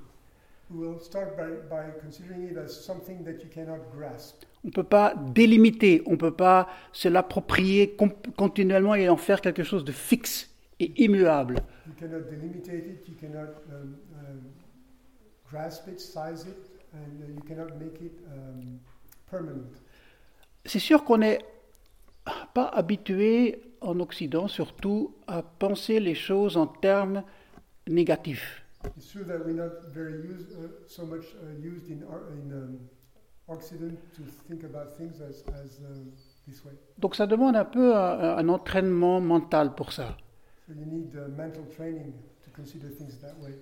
On 0.72 0.78
ne 4.64 4.72
peut 4.72 4.84
pas 4.84 5.16
délimiter, 5.16 6.04
on 6.06 6.12
ne 6.12 6.16
peut 6.16 6.36
pas 6.36 6.68
se 6.92 7.08
l'approprier 7.08 7.98
continuellement 8.38 8.94
et 8.94 9.10
en 9.10 9.18
faire 9.18 9.42
quelque 9.42 9.64
chose 9.64 9.84
de 9.84 9.92
fixe 9.92 10.54
et 10.80 10.92
immuable. 11.04 11.56
You 11.88 11.94
cannot 12.00 12.30
delimitate 12.30 12.86
it, 12.86 13.08
you 13.08 13.16
cannot 13.20 13.56
grasp 15.50 15.88
it, 15.88 16.00
size 16.00 16.46
it, 16.46 16.70
and 16.94 17.28
you 17.36 17.42
cannot 17.48 17.76
make 17.80 18.00
it 18.02 18.20
permanent. 19.30 19.72
C'est 20.66 20.80
sûr 20.80 21.04
qu'on 21.04 21.18
n'est 21.18 21.40
pas 22.54 22.68
habitué 22.68 23.62
en 23.82 24.00
Occident 24.00 24.48
surtout 24.48 25.16
à 25.26 25.42
penser 25.42 26.00
les 26.00 26.14
choses 26.14 26.58
en 26.58 26.68
termes 26.68 27.24
négatifs. 27.88 28.64
It's 28.98 29.12
true 29.12 29.26
that 29.26 29.46
we're 29.46 29.54
not 29.54 29.94
very 29.94 30.22
used, 30.22 30.52
uh, 30.54 30.68
so 30.88 31.06
much 31.06 31.26
uh, 31.36 31.62
used 31.62 31.90
in, 31.90 32.04
our, 32.10 32.32
in 32.32 32.54
um, 32.54 32.80
Occident 33.50 34.00
to 34.16 34.22
think 34.48 34.64
about 34.64 34.96
things 34.98 35.20
as, 35.22 35.44
as 35.54 35.80
um, 35.80 36.12
this 36.48 36.64
way. 36.64 36.72
Donc 36.98 37.16
ça 37.16 37.28
demande 37.28 37.56
un 37.56 37.66
peu 37.66 37.96
un, 37.96 38.38
un 38.38 38.50
entraînement 38.50 39.20
mental 39.20 39.76
pour 39.76 39.92
ça. 39.92 40.16
So 40.68 40.74
you 40.74 40.86
need 40.86 41.14
uh, 41.16 41.28
mental 41.36 41.64
training 41.76 42.14
to 42.46 42.52
consider 42.56 42.90
things 42.90 43.20
that 43.22 43.36
way. 43.42 43.54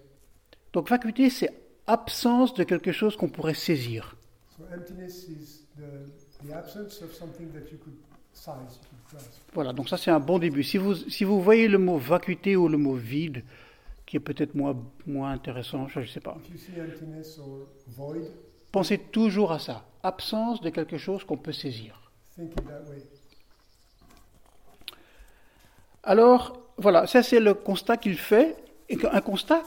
Donc 0.74 0.90
vacuité, 0.90 1.30
c'est 1.30 1.50
absence 1.88 2.54
de 2.54 2.64
quelque 2.64 2.92
chose 2.92 3.16
qu'on 3.16 3.30
pourrait 3.30 3.56
saisir. 3.56 4.16
So 4.56 4.66
emptiness 4.72 5.28
is 5.30 5.66
the, 5.78 6.48
the 6.48 6.54
absence 6.54 7.02
of 7.02 7.14
something 7.14 7.52
that 7.54 7.72
you 7.72 7.80
could 7.80 7.98
size, 8.34 8.80
you 8.82 8.88
could 8.90 9.20
grasp. 9.20 9.42
Voilà, 9.54 9.74
donc 9.74 9.90
ça 9.90 9.98
c'est 9.98 10.12
un 10.12 10.20
bon 10.20 10.38
début. 10.38 10.64
Si 10.64 10.78
vous, 10.78 10.94
si 10.94 11.24
vous 11.24 11.42
voyez 11.42 11.68
le 11.68 11.80
mot 11.80 11.98
vacuité 11.98 12.56
ou 12.56 12.68
le 12.68 12.78
mot 12.78 12.94
vide, 12.94 13.44
qui 14.08 14.18
est 14.18 14.22
peut-être 14.22 14.56
moins, 14.56 14.76
moins 15.06 15.32
intéressant, 15.32 15.88
je 15.90 16.00
ne 16.00 16.06
sais 16.06 16.20
pas, 16.22 16.38
pensez 18.72 18.98
toujours 18.98 19.52
à 19.52 19.60
ça. 19.60 19.86
Absence 20.02 20.62
de 20.62 20.70
quelque 20.72 20.98
chose 20.98 21.24
qu'on 21.24 21.38
peut 21.38 21.52
saisir. 21.52 22.12
Alors, 26.04 26.58
voilà, 26.78 27.06
ça 27.08 27.22
c'est 27.24 27.40
le 27.40 27.54
constat 27.54 27.98
qu'il 27.98 28.18
fait, 28.18 28.56
et 28.90 28.98
un 29.12 29.22
constat 29.22 29.62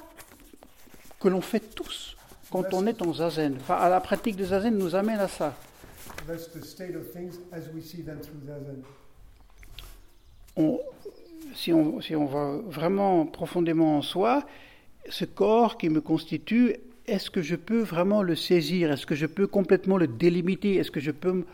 que 1.20 1.28
l'on 1.28 1.40
fait 1.42 1.60
tous 1.74 2.16
quand 2.50 2.64
on 2.72 2.86
est 2.86 3.02
en 3.02 3.12
zazen. 3.12 3.56
Enfin, 3.60 3.74
à 3.74 3.88
la 3.90 4.00
pratique 4.00 4.36
de 4.36 4.44
zazen 4.44 4.76
nous 4.76 4.94
amène 4.94 5.20
à 5.20 5.28
ça. 5.28 5.54
On- 10.56 10.80
si, 11.54 11.72
on, 11.72 12.00
si 12.00 12.14
on 12.16 12.26
va 12.26 12.58
vraiment 12.66 13.26
profondément 13.26 13.98
en 13.98 14.02
soi, 14.02 14.44
ce 15.08 15.24
corps 15.24 15.78
qui 15.78 15.88
me 15.88 16.00
constitue, 16.00 16.76
est-ce 17.06 17.30
que 17.30 17.42
je 17.42 17.56
peux 17.56 17.80
vraiment 17.80 18.22
le 18.22 18.36
saisir? 18.36 18.92
Est-ce 18.92 19.06
que 19.06 19.14
je 19.14 19.26
peux 19.26 19.46
complètement 19.46 19.96
le 19.96 20.06
délimiter? 20.06 20.76
Est-ce 20.76 20.90
que 20.90 21.00
je 21.00 21.10
peux 21.10 21.44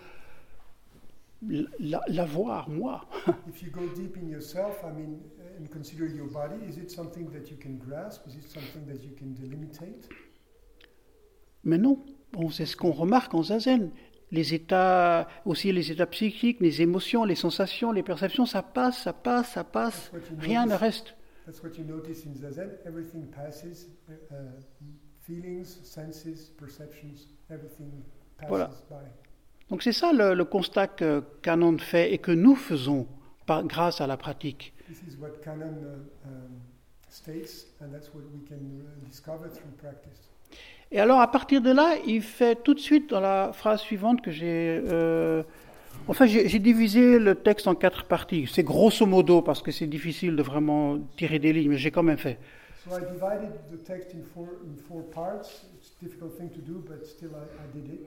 l'avoir, 2.08 2.68
moi? 2.68 3.06
If 3.48 3.62
you 3.62 3.70
go 3.70 3.82
deep 3.94 4.16
in 4.16 4.28
yourself, 4.28 4.82
I 4.84 4.92
mean, 4.92 5.18
and 5.58 5.68
consider 5.70 6.06
your 6.06 6.26
body, 6.26 6.56
is 6.68 6.76
it 6.76 6.90
something 6.90 7.30
that 7.30 7.50
you 7.50 7.56
can 7.56 7.78
grasp? 7.78 8.26
Is 8.26 8.34
it 8.34 8.48
something 8.50 8.86
that 8.86 9.02
you 9.02 9.12
can 9.16 9.34
delimitate? 9.34 10.08
Mais 11.64 11.78
non, 11.78 11.98
bon, 12.32 12.50
c'est 12.50 12.66
ce 12.66 12.76
qu'on 12.76 12.92
remarque 12.92 13.34
en 13.34 13.42
zazen. 13.42 13.90
Les 14.32 14.54
états, 14.54 15.28
aussi 15.44 15.72
les 15.72 15.92
états 15.92 16.06
psychiques, 16.06 16.60
les 16.60 16.82
émotions, 16.82 17.24
les 17.24 17.36
sensations, 17.36 17.92
les 17.92 18.02
perceptions, 18.02 18.44
ça 18.44 18.62
passe, 18.62 19.02
ça 19.02 19.12
passe, 19.12 19.52
ça 19.52 19.64
passe. 19.64 20.10
Rien 20.38 20.66
ne 20.66 20.74
reste. 20.74 21.14
That's 21.46 21.62
what 21.62 21.78
you 21.78 21.84
notice 21.84 22.26
in 22.26 22.34
Zazen. 22.34 22.70
Everything 22.84 23.30
passes. 23.30 23.86
Uh, 24.08 24.34
feelings, 25.26 25.64
senses, 25.84 26.50
perceptions, 26.58 27.28
everything 27.50 27.90
passes 28.38 28.48
Voilà. 28.48 28.70
by. 28.90 29.06
Donc 29.70 29.82
c'est 29.82 29.92
ça 29.92 30.12
le, 30.12 30.34
le 30.34 30.44
constat 30.44 30.86
que 30.86 31.22
Canon 31.42 31.78
fait 31.78 32.12
et 32.12 32.18
que 32.18 32.30
nous 32.30 32.54
faisons 32.54 33.06
par, 33.46 33.64
grâce 33.64 34.00
à 34.00 34.06
la 34.06 34.16
pratique. 34.16 34.72
This 34.88 35.02
is 35.02 35.16
what 35.18 35.40
Canon 35.42 35.74
uh, 35.82 36.28
um, 36.28 36.60
states, 37.08 37.66
and 37.80 37.88
that's 37.92 38.12
what 38.14 38.22
we 38.32 38.44
can 38.48 38.54
uh, 38.56 39.08
discover 39.08 39.48
through 39.48 39.72
practice. 39.78 40.30
Et 40.92 41.00
alors 41.00 41.20
à 41.20 41.30
partir 41.30 41.60
de 41.60 41.70
là, 41.70 41.96
il 42.06 42.22
fait 42.22 42.56
tout 42.62 42.74
de 42.74 42.80
suite 42.80 43.10
dans 43.10 43.20
la 43.20 43.52
phrase 43.52 43.80
suivante 43.80 44.22
que 44.22 44.30
j'ai... 44.30 44.80
euh, 44.86 45.42
enfin, 46.08 46.26
j'ai 46.26 46.58
divisé 46.58 47.18
le 47.18 47.34
texte 47.34 47.66
en 47.66 47.74
quatre 47.74 48.04
parties. 48.04 48.48
C'est 48.52 48.62
grosso 48.62 49.04
modo 49.06 49.42
parce 49.42 49.62
que 49.62 49.72
c'est 49.72 49.86
difficile 49.88 50.36
de 50.36 50.42
vraiment 50.42 50.98
tirer 51.16 51.38
des 51.38 51.52
lignes, 51.52 51.70
mais 51.70 51.76
j'ai 51.76 51.90
quand 51.90 52.04
même 52.04 52.18
fait. 52.18 52.38
So 52.84 52.92
I 52.96 53.00
divided 53.12 53.50
the 53.72 53.82
text 53.84 54.14
in 54.14 54.22
four 54.32 54.46
in 54.64 54.76
four 54.88 55.02
parts. 55.10 55.64
It's 55.76 55.92
a 56.00 56.04
difficult 56.04 56.36
thing 56.38 56.50
to 56.50 56.60
do, 56.60 56.84
but 56.88 57.04
still 57.04 57.30
I, 57.30 57.42
I 57.64 57.66
did 57.74 57.92
it 57.92 58.06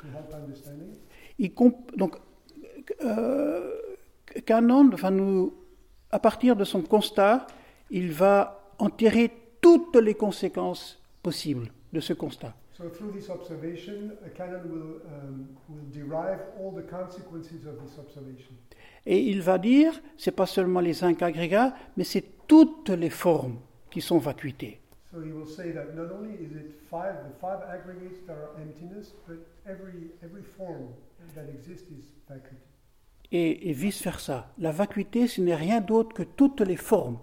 to 0.00 0.06
help 0.06 0.32
understanding. 0.32 0.90
Il 1.40 1.52
comp- 1.52 1.90
donc, 1.96 2.14
euh, 3.04 3.72
Canon, 4.46 4.90
enfin 4.92 5.10
nous, 5.10 5.52
à 6.12 6.20
partir 6.20 6.54
de 6.54 6.62
son 6.62 6.82
constat, 6.82 7.48
il 7.90 8.12
va 8.12 8.62
enterrer 8.78 9.32
toutes 9.60 9.96
les 9.96 10.14
conséquences 10.14 11.02
possibles 11.24 11.66
de 11.96 12.00
ce 12.00 12.12
constat. 12.12 12.54
So 12.76 12.90
through 12.90 13.12
this 13.12 13.30
observation, 13.30 14.12
a 14.24 14.28
canon 14.28 14.60
will 14.68 15.00
um, 15.06 15.46
will 15.68 15.88
derive 15.90 16.40
all 16.60 16.72
the 16.72 16.86
consequences 16.86 17.64
of 17.66 17.82
this 17.82 17.98
observation. 17.98 18.54
Et 19.06 19.18
il 19.30 19.40
va 19.40 19.56
dire, 19.58 19.92
c'est 20.18 20.36
pas 20.36 20.46
seulement 20.46 20.80
les 20.80 20.92
cinq 20.92 21.22
agrégats, 21.22 21.74
mais 21.96 22.04
c'est 22.04 22.24
toutes 22.46 22.90
les 22.90 23.08
formes 23.10 23.58
qui 23.90 24.02
sont 24.02 24.18
vacuités. 24.18 24.80
So 25.10 25.22
he 25.22 25.32
will 25.32 25.46
say 25.46 25.72
that 25.72 25.94
not 25.94 26.12
only 26.12 26.34
is 26.34 26.52
it 26.52 26.74
five, 26.90 27.14
the 27.24 27.34
five 27.40 27.62
aggregates 27.70 28.20
that 28.26 28.34
are 28.34 28.50
emptiness, 28.60 29.14
but 29.26 29.38
every 29.64 30.10
every 30.22 30.42
form 30.42 30.88
that 31.34 31.48
exists 31.48 31.88
is 31.90 32.12
vacuity. 32.28 32.60
Et, 33.32 33.70
et 33.70 33.72
vice-versa. 33.72 34.52
La 34.58 34.70
vacuité, 34.70 35.26
ce 35.26 35.40
n'est 35.40 35.54
rien 35.56 35.80
d'autre 35.80 36.14
que 36.14 36.22
toutes 36.22 36.60
les 36.60 36.76
formes. 36.76 37.18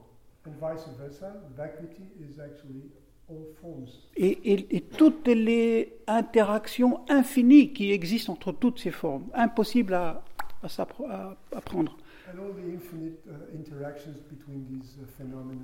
And 0.46 0.52
vice 0.60 0.88
versa, 0.98 1.32
vacuity 1.56 2.04
is 2.20 2.40
actually. 2.40 2.92
Et, 4.16 4.28
et- 4.54 4.76
et 4.76 4.82
toutes 4.82 5.28
les 5.28 5.94
interactions 6.08 7.00
infinies 7.10 7.74
qui 7.74 7.92
existent 7.92 8.34
entre 8.34 8.52
toutes 8.52 8.80
ces 8.80 8.92
formes. 8.92 9.26
Impossible 9.34 9.94
à, 9.94 10.24
à 10.62 10.68
s'appre- 10.70 11.06
à- 11.10 11.36
à 11.56 11.62
prendre. 11.62 11.98
And 12.28 12.38
all 12.40 12.54
the 12.54 12.76
infinite 12.76 13.20
uh, 13.28 13.56
interactions 13.56 14.16
between 14.30 14.66
these 14.70 14.98
uh, 15.02 15.06
phenomena 15.18 15.62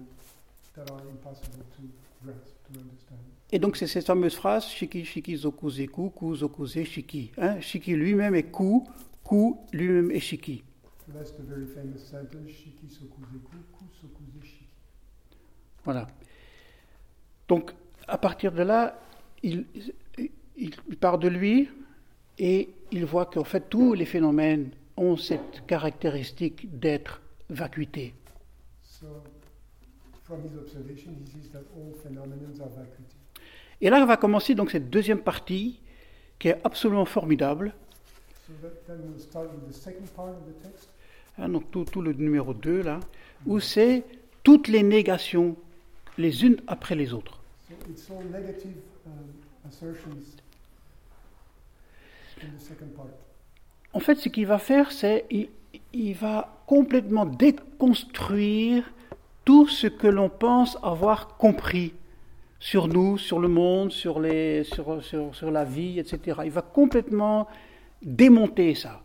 that 0.75 0.89
are 0.91 1.01
impossible 1.09 1.63
to 1.75 1.83
grasp, 2.23 2.55
to 2.71 2.79
understand. 2.79 3.19
Et 3.51 3.59
donc 3.59 3.75
c'est 3.77 3.87
cette 3.87 4.05
fameuse 4.05 4.35
phrase 4.35 4.65
Shiki 4.67 5.03
Shiki 5.05 5.35
Zokuze 5.35 5.87
Ku, 5.87 6.09
Ku 6.11 6.35
Zokuze 6.35 6.83
Shiki. 6.85 7.31
Hein, 7.37 7.59
Shiki 7.61 7.95
lui-même 7.95 8.35
est 8.35 8.51
Ku, 8.51 8.83
Ku 9.23 9.55
lui-même 9.73 10.11
est 10.11 10.19
Shiki. 10.19 10.63
So 11.05 11.11
that's 11.13 11.31
the 11.35 11.41
very 11.43 11.65
famous 11.65 11.97
sentence, 11.99 12.49
Shiki 12.49 12.87
Sokuze 12.89 13.39
Ku, 13.43 13.55
Ku 13.77 13.85
Sokuze 13.99 14.43
Shiki. 14.45 14.65
Voilà. 15.85 16.07
Donc 17.49 17.71
à 18.07 18.17
partir 18.17 18.51
de 18.51 18.61
là, 18.63 18.97
il, 19.43 19.65
part 20.99 21.17
de 21.17 21.27
lui 21.27 21.67
et 22.37 22.69
il 22.91 23.05
voit 23.05 23.25
qu'en 23.25 23.43
fait 23.43 23.69
tous 23.69 23.93
les 23.93 24.05
phénomènes 24.05 24.69
ont 24.95 25.17
cette 25.17 25.65
caractéristique 25.65 26.79
d'être 26.79 27.21
vacuité. 27.49 28.13
So, 28.83 29.07
from 30.23 30.41
his 30.45 30.57
observation, 30.57 31.11
he 31.19 31.25
sees 31.25 31.49
that 31.51 31.63
all 31.75 31.93
phenomena 32.03 32.47
are 32.61 32.69
vacuity. 32.69 33.15
Et 33.81 33.89
là, 33.89 34.01
on 34.03 34.05
va 34.05 34.17
commencer 34.17 34.55
donc 34.55 34.71
cette 34.71 34.89
deuxième 34.89 35.21
partie 35.21 35.79
qui 36.37 36.49
est 36.49 36.59
absolument 36.63 37.05
formidable. 37.05 37.73
So 38.45 38.53
that, 38.61 38.85
then 38.87 38.99
we'll 39.07 39.19
start 39.19 39.49
with 39.51 39.67
the 39.67 39.73
second 39.73 40.07
part 40.15 40.29
of 40.29 40.45
the 40.45 40.61
text. 40.61 40.89
Donc 41.37 41.71
tout, 41.71 41.85
tout 41.85 42.01
le 42.01 42.11
numéro 42.11 42.53
2 42.53 42.81
là, 42.83 42.99
où 43.45 43.61
c'est 43.61 44.03
toutes 44.43 44.67
les 44.67 44.83
négations 44.83 45.55
les 46.19 46.43
unes 46.43 46.57
après 46.67 46.95
les 46.95 47.13
autres. 47.13 47.38
So 47.69 47.75
it's 47.87 48.09
all 48.09 48.23
negative 48.23 48.81
um, 49.05 49.31
assertions 49.67 50.37
in 52.41 52.57
the 52.57 52.59
second 52.59 52.95
part. 52.95 53.13
En 53.93 53.99
fait, 53.99 54.15
ce 54.15 54.29
qu'il 54.29 54.47
va 54.47 54.57
faire, 54.57 54.91
c'est 54.91 55.25
il, 55.29 55.49
il 55.93 56.15
va 56.15 56.63
complètement 56.65 57.27
déconstruire 57.27 58.91
tout 59.45 59.67
ce 59.67 59.85
que 59.85 60.07
l'on 60.07 60.29
pense 60.29 60.79
avoir 60.81 61.37
compris 61.37 61.93
sur 62.59 62.87
nous, 62.87 63.19
sur 63.19 63.39
le 63.39 63.47
monde, 63.47 63.91
sur, 63.91 64.19
les, 64.19 64.63
sur, 64.63 65.03
sur, 65.03 65.35
sur 65.35 65.51
la 65.51 65.63
vie, 65.63 65.99
etc. 65.99 66.41
Il 66.45 66.51
va 66.51 66.63
complètement 66.63 67.47
démonter 68.01 68.73
ça. 68.73 69.03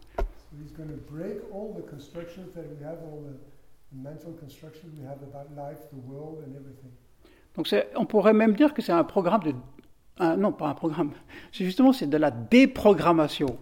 So 1.98 2.08
Donc 7.56 7.68
on 7.96 8.06
pourrait 8.06 8.32
même 8.32 8.54
dire 8.54 8.74
que 8.74 8.82
c'est 8.82 8.92
un 8.92 9.04
programme 9.04 9.42
de... 9.42 9.54
un- 10.18 10.36
non, 10.36 10.52
pas 10.52 10.68
un 10.68 10.74
programme. 10.74 11.12
C'est 11.52 11.64
justement 11.64 11.92
c'est 11.92 12.06
de 12.08 12.16
la 12.16 12.30
déprogrammation. 12.30 13.58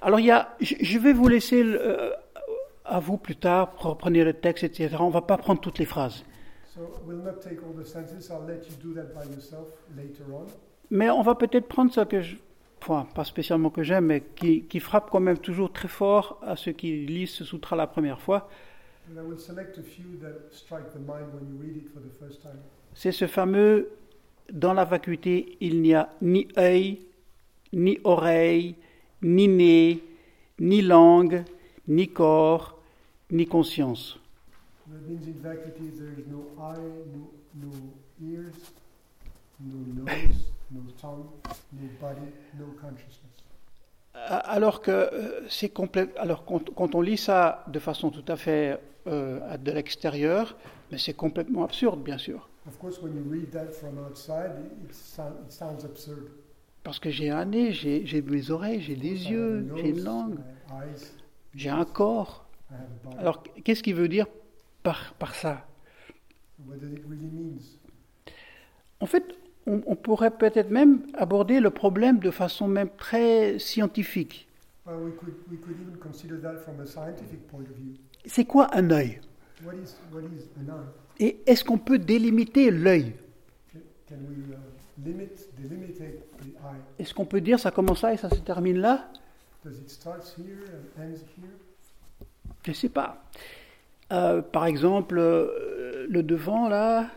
Alors 0.00 0.20
il 0.20 0.26
y 0.26 0.30
a, 0.30 0.54
je 0.60 0.98
vais 0.98 1.12
vous 1.12 1.28
laisser 1.28 1.62
euh, 1.64 2.10
à 2.84 3.00
vous 3.00 3.16
plus 3.16 3.36
tard, 3.36 3.72
reprenez 3.78 4.22
le 4.24 4.34
texte, 4.34 4.64
etc. 4.64 4.96
On 5.00 5.08
ne 5.08 5.12
va 5.12 5.22
pas 5.22 5.36
prendre 5.36 5.60
toutes 5.60 5.78
les 5.78 5.86
phrases. 5.86 6.24
So 6.74 6.80
we'll 7.06 7.22
not 7.22 7.40
take 7.42 7.58
all 7.64 7.74
the 7.74 7.84
senses. 7.86 8.30
I'll 8.30 8.46
let 8.46 8.66
you 8.68 8.76
do 8.82 8.94
that 8.94 9.08
by 9.14 9.26
yourself 9.34 9.68
later 9.96 10.24
on. 10.32 10.44
Mais 10.90 11.10
on 11.10 11.22
va 11.22 11.34
peut-être 11.34 11.66
prendre 11.66 11.92
ça 11.92 12.04
que 12.04 12.20
je, 12.20 12.36
enfin, 12.82 13.08
pas 13.14 13.24
spécialement 13.24 13.70
que 13.70 13.82
j'aime, 13.82 14.06
mais 14.06 14.20
qui, 14.20 14.64
qui 14.64 14.78
frappe 14.78 15.10
quand 15.10 15.18
même 15.20 15.38
toujours 15.38 15.72
très 15.72 15.88
fort 15.88 16.38
à 16.42 16.54
ceux 16.54 16.72
qui 16.72 17.04
lisent 17.06 17.30
ce 17.30 17.44
sutra 17.44 17.74
la 17.74 17.86
première 17.86 18.20
fois. 18.20 18.48
And 19.08 19.18
I 19.18 19.22
will 19.22 19.38
select 19.38 19.78
a 19.78 19.82
few 19.82 20.18
that 20.20 20.52
strike 20.52 20.92
the 20.92 20.98
mind 20.98 21.32
when 21.32 21.46
you 21.46 21.56
read 21.60 21.76
it 21.76 21.88
for 21.92 22.00
the 22.00 22.12
first 22.18 22.42
time. 22.42 22.58
C'est 22.94 23.12
ce 23.12 23.26
fameux 23.26 23.90
dans 24.52 24.72
la 24.72 24.84
vacuité, 24.84 25.56
il 25.60 25.82
n'y 25.82 25.94
a 25.94 26.10
ni 26.22 26.48
œil, 26.56 27.00
ni 27.72 27.98
oreille, 28.04 28.76
ni 29.22 29.48
nez, 29.48 30.02
ni 30.58 30.82
langue, 30.82 31.44
ni 31.88 32.08
corps, 32.08 32.78
ni 33.30 33.46
conscience. 33.46 34.18
Alors 44.28 44.80
que 44.80 44.90
euh, 44.90 45.48
c'est 45.48 45.68
complet. 45.68 46.08
Alors 46.16 46.44
quand, 46.44 46.74
quand 46.74 46.94
on 46.94 47.00
lit 47.00 47.16
ça 47.16 47.64
de 47.68 47.78
façon 47.78 48.10
tout 48.10 48.24
à 48.28 48.36
fait 48.36 48.78
euh, 49.06 49.56
de 49.56 49.72
l'extérieur, 49.72 50.56
mais 50.90 50.98
c'est 50.98 51.14
complètement 51.14 51.64
absurde, 51.64 52.02
bien 52.02 52.18
sûr. 52.18 52.48
Of 52.66 52.78
course, 52.78 53.00
when 53.00 53.14
you 53.14 53.22
read 53.30 53.50
that 53.50 53.70
from 53.72 53.98
outside, 53.98 54.52
it, 54.58 54.90
it, 54.90 54.94
sound, 54.94 55.34
it 55.46 55.52
sounds 55.52 55.84
absurd. 55.84 56.30
Parce 56.82 56.98
que 56.98 57.10
j'ai 57.10 57.30
un 57.30 57.44
nez, 57.46 57.72
j'ai 57.72 58.22
mes 58.22 58.50
oreilles, 58.50 58.80
j'ai 58.80 58.96
des 58.96 59.08
I 59.08 59.26
have 59.26 59.26
a 59.26 59.30
yeux, 59.30 59.68
j'ai 59.76 59.88
une 59.90 60.04
langue, 60.04 60.38
j'ai 61.54 61.70
un 61.70 61.84
corps. 61.84 62.46
Alors 63.18 63.42
qu'est-ce 63.64 63.82
qu'il 63.82 63.94
veut 63.94 64.08
dire 64.08 64.26
par, 64.82 65.14
par 65.14 65.34
ça? 65.34 65.66
What 66.66 66.76
does 66.76 66.92
it 66.92 67.02
really 67.08 67.26
mean? 67.26 67.58
En 69.00 69.06
fait, 69.06 69.24
on, 69.66 69.82
on 69.86 69.96
pourrait 69.96 70.30
peut-être 70.30 70.70
même 70.70 71.06
aborder 71.14 71.60
le 71.60 71.70
problème 71.70 72.18
de 72.18 72.30
façon 72.30 72.66
même 72.66 72.90
très 72.96 73.58
scientifique. 73.58 74.48
Well, 74.86 74.98
we 74.98 75.12
could, 75.16 75.34
we 75.50 75.58
could 75.58 75.76
even 75.80 75.96
consider 75.98 76.40
that 76.40 76.58
from 76.58 76.80
a 76.80 76.86
scientific 76.86 77.48
point 77.48 77.64
of 77.68 77.76
view. 77.76 77.94
C'est 78.26 78.44
quoi 78.44 78.74
un 78.76 78.90
œil? 78.90 79.20
Et 81.18 81.38
est-ce 81.46 81.64
qu'on 81.64 81.78
peut 81.78 81.98
délimiter 81.98 82.70
l'œil? 82.70 83.14
Can, 83.72 83.78
can 84.08 84.16
we 84.28 84.54
uh? 84.54 84.56
Est-ce 86.98 87.14
qu'on 87.14 87.26
peut 87.26 87.40
dire 87.40 87.58
ça 87.58 87.70
commence 87.70 88.02
là 88.02 88.12
et 88.14 88.16
ça 88.16 88.30
se 88.30 88.40
termine 88.40 88.78
là? 88.78 89.08
Does 89.64 89.78
it 89.78 89.90
start 89.90 90.34
here 90.38 90.56
and 90.98 91.02
ends 91.02 91.14
here? 91.36 91.50
Je 92.64 92.70
ne 92.70 92.74
sais 92.74 92.88
pas. 92.88 93.24
Euh, 94.12 94.40
par 94.42 94.66
exemple, 94.66 95.18
euh, 95.18 96.06
le 96.08 96.22
devant, 96.22 96.68
là, 96.68 97.08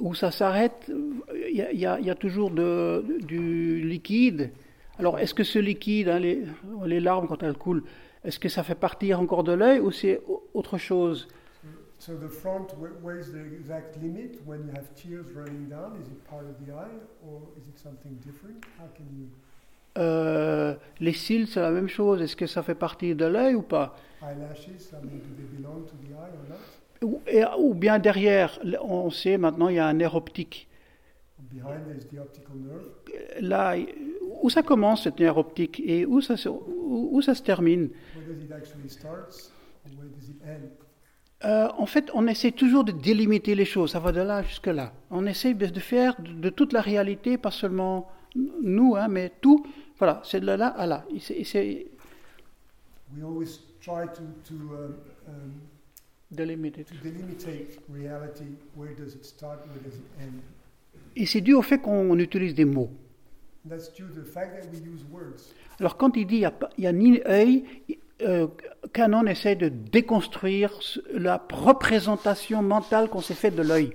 où 0.00 0.14
ça 0.14 0.30
s'arrête, 0.30 0.90
il 1.34 1.56
y, 1.56 1.86
a- 1.86 2.00
y 2.00 2.08
y 2.10 2.14
toujours 2.16 2.50
de- 2.50 3.04
du 3.20 3.80
liquide. 3.82 4.50
Alors, 4.98 5.18
est-ce 5.18 5.34
que 5.34 5.44
ce 5.44 5.58
liquide, 5.58 6.08
hein, 6.08 6.18
les, 6.18 6.42
les 6.86 7.00
larmes, 7.00 7.26
quand 7.28 7.42
elles 7.42 7.56
coulent, 7.56 7.84
est-ce 8.24 8.38
que 8.38 8.48
ça 8.48 8.62
fait 8.62 8.74
partir 8.74 9.20
encore 9.20 9.44
de 9.44 9.52
l'œil 9.52 9.80
ou 9.80 9.90
c'est 9.90 10.20
au- 10.28 10.42
autre 10.54 10.78
chose 10.78 11.28
So 11.98 12.14
the 12.16 12.26
front, 12.28 12.66
is 13.20 13.30
the 13.30 13.36
exact 13.56 13.96
limit 14.02 14.40
when 14.44 14.62
you 14.66 14.72
have 14.76 14.92
tears 14.96 15.26
running 15.36 15.68
down? 15.68 15.92
Is 16.02 16.08
it 16.08 16.24
part 16.28 16.42
of 16.42 16.56
the 16.66 16.70
eye 16.72 16.98
or 17.24 17.42
is 17.56 17.68
it 17.68 17.78
something 17.78 18.14
different? 18.24 18.56
How 18.78 18.86
can 18.96 19.04
you 19.16 19.28
Euh, 19.98 20.74
Les 21.00 21.12
cils, 21.12 21.46
c'est 21.46 21.60
la 21.60 21.70
même 21.70 21.86
chose. 21.88 22.22
Est-ce 22.22 22.34
que 22.34 22.46
ça 22.46 22.62
fait 22.62 22.74
partie 22.74 23.14
de 23.14 23.26
l'œil 23.26 23.54
ou 23.54 23.62
pas 23.62 23.94
eyelashes? 24.22 24.90
I 24.92 24.94
mean, 25.04 25.18
do 25.18 25.34
they 25.36 25.44
belong 25.58 25.82
to 25.84 25.94
the 26.02 26.10
eye 26.12 26.32
or 26.32 26.48
not? 26.48 27.06
ou, 27.06 27.20
et- 27.26 27.44
ou 27.58 27.74
bien 27.74 27.98
derrière, 27.98 28.58
on 28.82 29.10
sait 29.10 29.36
maintenant, 29.36 29.68
il 29.68 29.76
y 29.76 29.78
a 29.78 29.86
un 29.86 29.92
nerf 29.92 30.14
optique. 30.14 30.66
Behind 31.52 31.84
there's 31.86 32.06
the 32.08 32.18
optical 32.20 32.56
nerve. 32.56 32.88
Là, 33.40 33.74
où 34.42 34.50
ça 34.50 34.62
commence, 34.62 35.04
cette 35.04 35.18
nerf 35.20 35.36
optique, 35.38 35.80
et 35.84 36.04
où 36.06 36.20
ça 36.20 36.36
se, 36.36 36.48
où- 36.48 37.08
où 37.12 37.22
ça 37.22 37.34
se 37.34 37.42
termine? 37.42 37.90
It 38.16 38.50
it? 40.28 40.70
Euh, 41.44 41.68
en 41.76 41.86
fait, 41.86 42.10
on 42.14 42.26
essaie 42.28 42.52
toujours 42.52 42.84
de 42.84 42.92
délimiter 42.92 43.54
les 43.54 43.64
choses. 43.64 43.90
Ça 43.92 43.98
va 43.98 44.12
de 44.12 44.20
là 44.20 44.42
jusque 44.42 44.68
là. 44.68 44.92
On 45.10 45.26
essaie 45.26 45.54
de, 45.54 45.80
faire 45.80 46.14
de, 46.20 46.50
toute 46.50 46.72
la 46.72 46.80
réalité, 46.80 47.36
pas 47.36 47.50
seulement 47.50 48.08
nous, 48.62 48.94
hein, 48.96 49.08
mais 49.08 49.32
tout. 49.40 49.66
Voilà, 49.98 50.20
c'est 50.24 50.40
de 50.40 50.46
là 50.46 50.68
à 50.68 50.86
là. 50.86 51.04
Et 51.14 51.44
c'est- 51.44 51.86
We 53.14 53.22
always 53.24 53.60
try 53.80 54.06
to, 54.14 54.22
to, 54.48 54.54
um, 54.54 54.94
um, 55.28 55.52
délimité. 56.30 56.84
to 56.84 56.94
delimitate 57.02 57.78
reality. 57.92 58.44
Where 58.76 58.94
does 58.94 59.14
it 59.14 59.24
start? 59.24 59.66
Where 59.66 59.80
does 59.84 59.96
it 59.96 60.04
end? 60.20 60.38
Et 61.16 61.26
c'est 61.26 61.40
dû 61.42 61.54
au 61.54 61.62
fait 61.62 61.78
qu'on 61.78 62.18
utilise 62.18 62.54
des 62.54 62.64
mots. 62.64 62.90
Alors, 65.78 65.96
quand 65.96 66.16
il 66.16 66.26
dit 66.26 66.44
il 66.44 66.52
n'y 66.78 66.86
a, 66.86 66.92
ni 66.92 67.20
œil, 67.26 67.64
euh, 68.22 68.48
Canon 68.92 69.26
essaie 69.26 69.56
de 69.56 69.68
déconstruire 69.68 70.78
la 71.12 71.44
représentation 71.52 72.62
mentale 72.62 73.08
qu'on 73.08 73.20
s'est 73.20 73.34
faite 73.34 73.54
de 73.54 73.62
l'œil. 73.62 73.92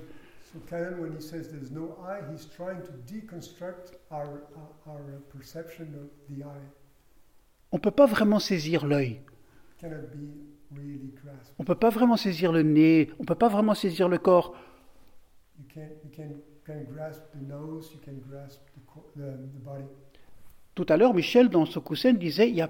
So 0.53 0.59
Canon, 0.69 1.01
when 1.01 1.13
he 1.17 1.21
says 1.21 1.49
there's 1.49 1.71
no 1.71 1.97
eye, 2.07 2.21
he's 2.31 2.47
trying 2.55 2.81
to 2.81 2.91
deconstruct 3.05 3.97
our, 4.11 4.43
our, 4.55 4.93
our 4.93 5.21
perception 5.29 5.87
of 5.95 6.09
the 6.29 6.43
eye. 6.43 6.71
On 7.71 7.77
ne 7.77 7.81
peut 7.81 7.91
pas 7.91 8.05
vraiment 8.05 8.39
saisir 8.39 8.85
l'œil. 8.85 9.21
Really. 9.81 11.13
On 11.59 11.63
ne 11.63 11.65
peut 11.65 11.75
pas 11.75 11.89
vraiment 11.89 12.17
saisir 12.17 12.51
le 12.51 12.63
nez. 12.63 13.09
On 13.19 13.23
ne 13.23 13.27
peut 13.27 13.35
pas 13.35 13.49
vraiment 13.49 13.73
saisir 13.73 14.09
le 14.09 14.17
corps. 14.17 14.55
You 15.59 15.65
can 15.73 15.89
you 16.03 16.11
can 16.15 16.35
can 16.67 16.83
grasp 16.93 17.21
the 17.33 17.47
nose, 17.47 17.91
you 17.93 17.99
can 18.05 18.19
grasp 18.29 18.59
the, 19.15 19.21
the. 19.21 19.85
Tout 20.75 20.85
à 20.89 20.97
l'heure, 20.97 21.13
Michel, 21.13 21.49
dans 21.49 21.65
coussin, 21.65 22.13
disait 22.13 22.49
il 22.49 22.55
y 22.55 22.61
a, 22.61 22.69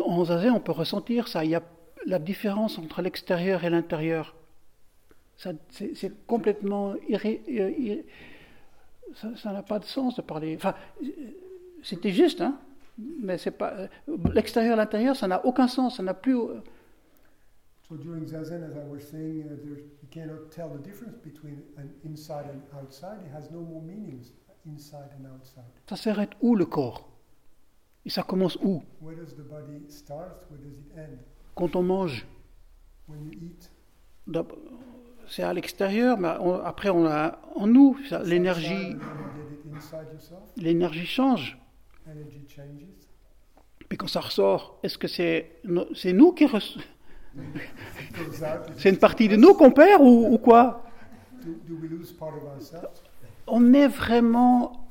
en 0.00 0.24
zazen, 0.24 0.52
on 0.52 0.60
peut 0.60 0.72
ressentir 0.72 1.28
ça. 1.28 1.44
Il 1.44 1.50
y 1.50 1.54
a 1.54 1.62
la 2.06 2.18
différence 2.18 2.78
entre 2.78 3.02
l'extérieur 3.02 3.64
et 3.64 3.70
l'intérieur. 3.70 4.34
C'est, 5.36 6.26
complètement 6.26 6.94
irré, 7.08 7.42
euh, 7.48 7.70
irré- 7.76 8.04
ça, 9.36 9.52
n'a 9.52 9.62
pas 9.62 9.80
de 9.80 9.84
sens 9.84 10.16
de 10.16 10.22
parler. 10.22 10.54
Enfin, 10.56 10.74
c'était 11.82 12.12
juste, 12.12 12.40
hein. 12.40 12.58
Mais 12.98 13.38
c'est 13.38 13.50
pas 13.50 13.72
euh, 13.72 13.88
l'extérieur, 14.32 14.76
l'intérieur, 14.76 15.16
ça 15.16 15.26
n'a 15.26 15.44
aucun 15.44 15.66
sens. 15.66 15.96
Ça 15.96 16.02
n'a 16.02 16.14
plus. 16.14 16.36
So 17.92 17.98
during 17.98 18.24
zazen, 18.26 18.62
as 18.64 18.74
I 18.74 18.84
was 18.90 19.02
saying, 19.10 19.44
uh, 19.50 19.56
there, 19.62 19.76
you 20.02 20.08
cannot 20.10 20.50
tell 20.50 20.70
the 20.70 20.78
difference 20.78 21.18
between 21.22 21.58
an 21.76 21.90
inside 22.04 22.46
and 22.48 22.62
outside. 22.74 23.18
It 23.26 23.30
has 23.34 23.50
no 23.50 23.60
more 23.60 23.82
meanings, 23.82 24.32
inside 24.64 25.10
and 25.18 25.26
outside. 25.26 25.64
Ça 25.86 25.96
s'arrête 25.96 26.30
où 26.40 26.54
le 26.56 26.64
corps? 26.64 27.06
Et 28.06 28.10
ça 28.10 28.22
commence 28.22 28.56
où? 28.62 28.82
Where 29.02 29.14
does 29.14 29.34
the 29.34 29.42
body 29.46 29.82
start? 29.90 30.46
Where 30.50 30.58
does 30.62 30.78
it 30.78 30.96
end? 30.96 31.18
Quand 31.54 31.76
on 31.76 31.82
mange. 31.82 32.26
When 33.08 33.24
you 33.26 33.32
eat, 33.42 33.70
C'est 35.28 35.42
à 35.42 35.52
l'extérieur, 35.52 36.16
mais 36.18 36.30
on- 36.40 36.60
après 36.64 36.88
on 36.88 37.04
a 37.06 37.38
en 37.56 37.66
nous 37.66 37.98
l'énergie. 38.24 38.96
L'énergie 40.56 41.04
change. 41.06 41.58
Energy 42.06 42.46
changes. 42.48 42.86
Quand 43.98 44.06
ça 44.08 44.20
ressort, 44.20 44.78
est-ce 44.82 44.96
que 44.96 45.08
c'est 45.08 45.60
no- 45.64 45.86
c'est 45.94 46.12
nous 46.14 46.32
qui 46.32 46.46
reço- 46.46 46.80
C'est 48.76 48.90
une 48.90 48.98
partie 48.98 49.28
de 49.28 49.36
nous 49.36 49.54
qu'on 49.54 49.70
perd 49.70 50.00
ou, 50.02 50.26
ou 50.34 50.38
quoi? 50.38 50.84
On 53.46 53.72
est 53.74 53.88
vraiment, 53.88 54.86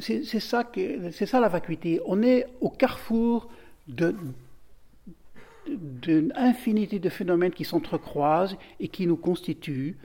c'est 0.00 0.24
ça 0.40 0.64
que 0.64 1.10
c'est 1.12 1.26
ça 1.26 1.40
la 1.40 1.48
vacuité. 1.48 2.00
On 2.06 2.22
est 2.22 2.46
au 2.60 2.70
carrefour 2.70 3.48
de 3.86 4.14
d'une 5.66 6.32
infinité 6.34 6.98
de 6.98 7.10
phénomènes 7.10 7.52
qui 7.52 7.64
s'entrecroisent 7.64 8.56
et 8.80 8.88
qui 8.88 9.06
nous 9.06 9.16
constituent. 9.18 9.96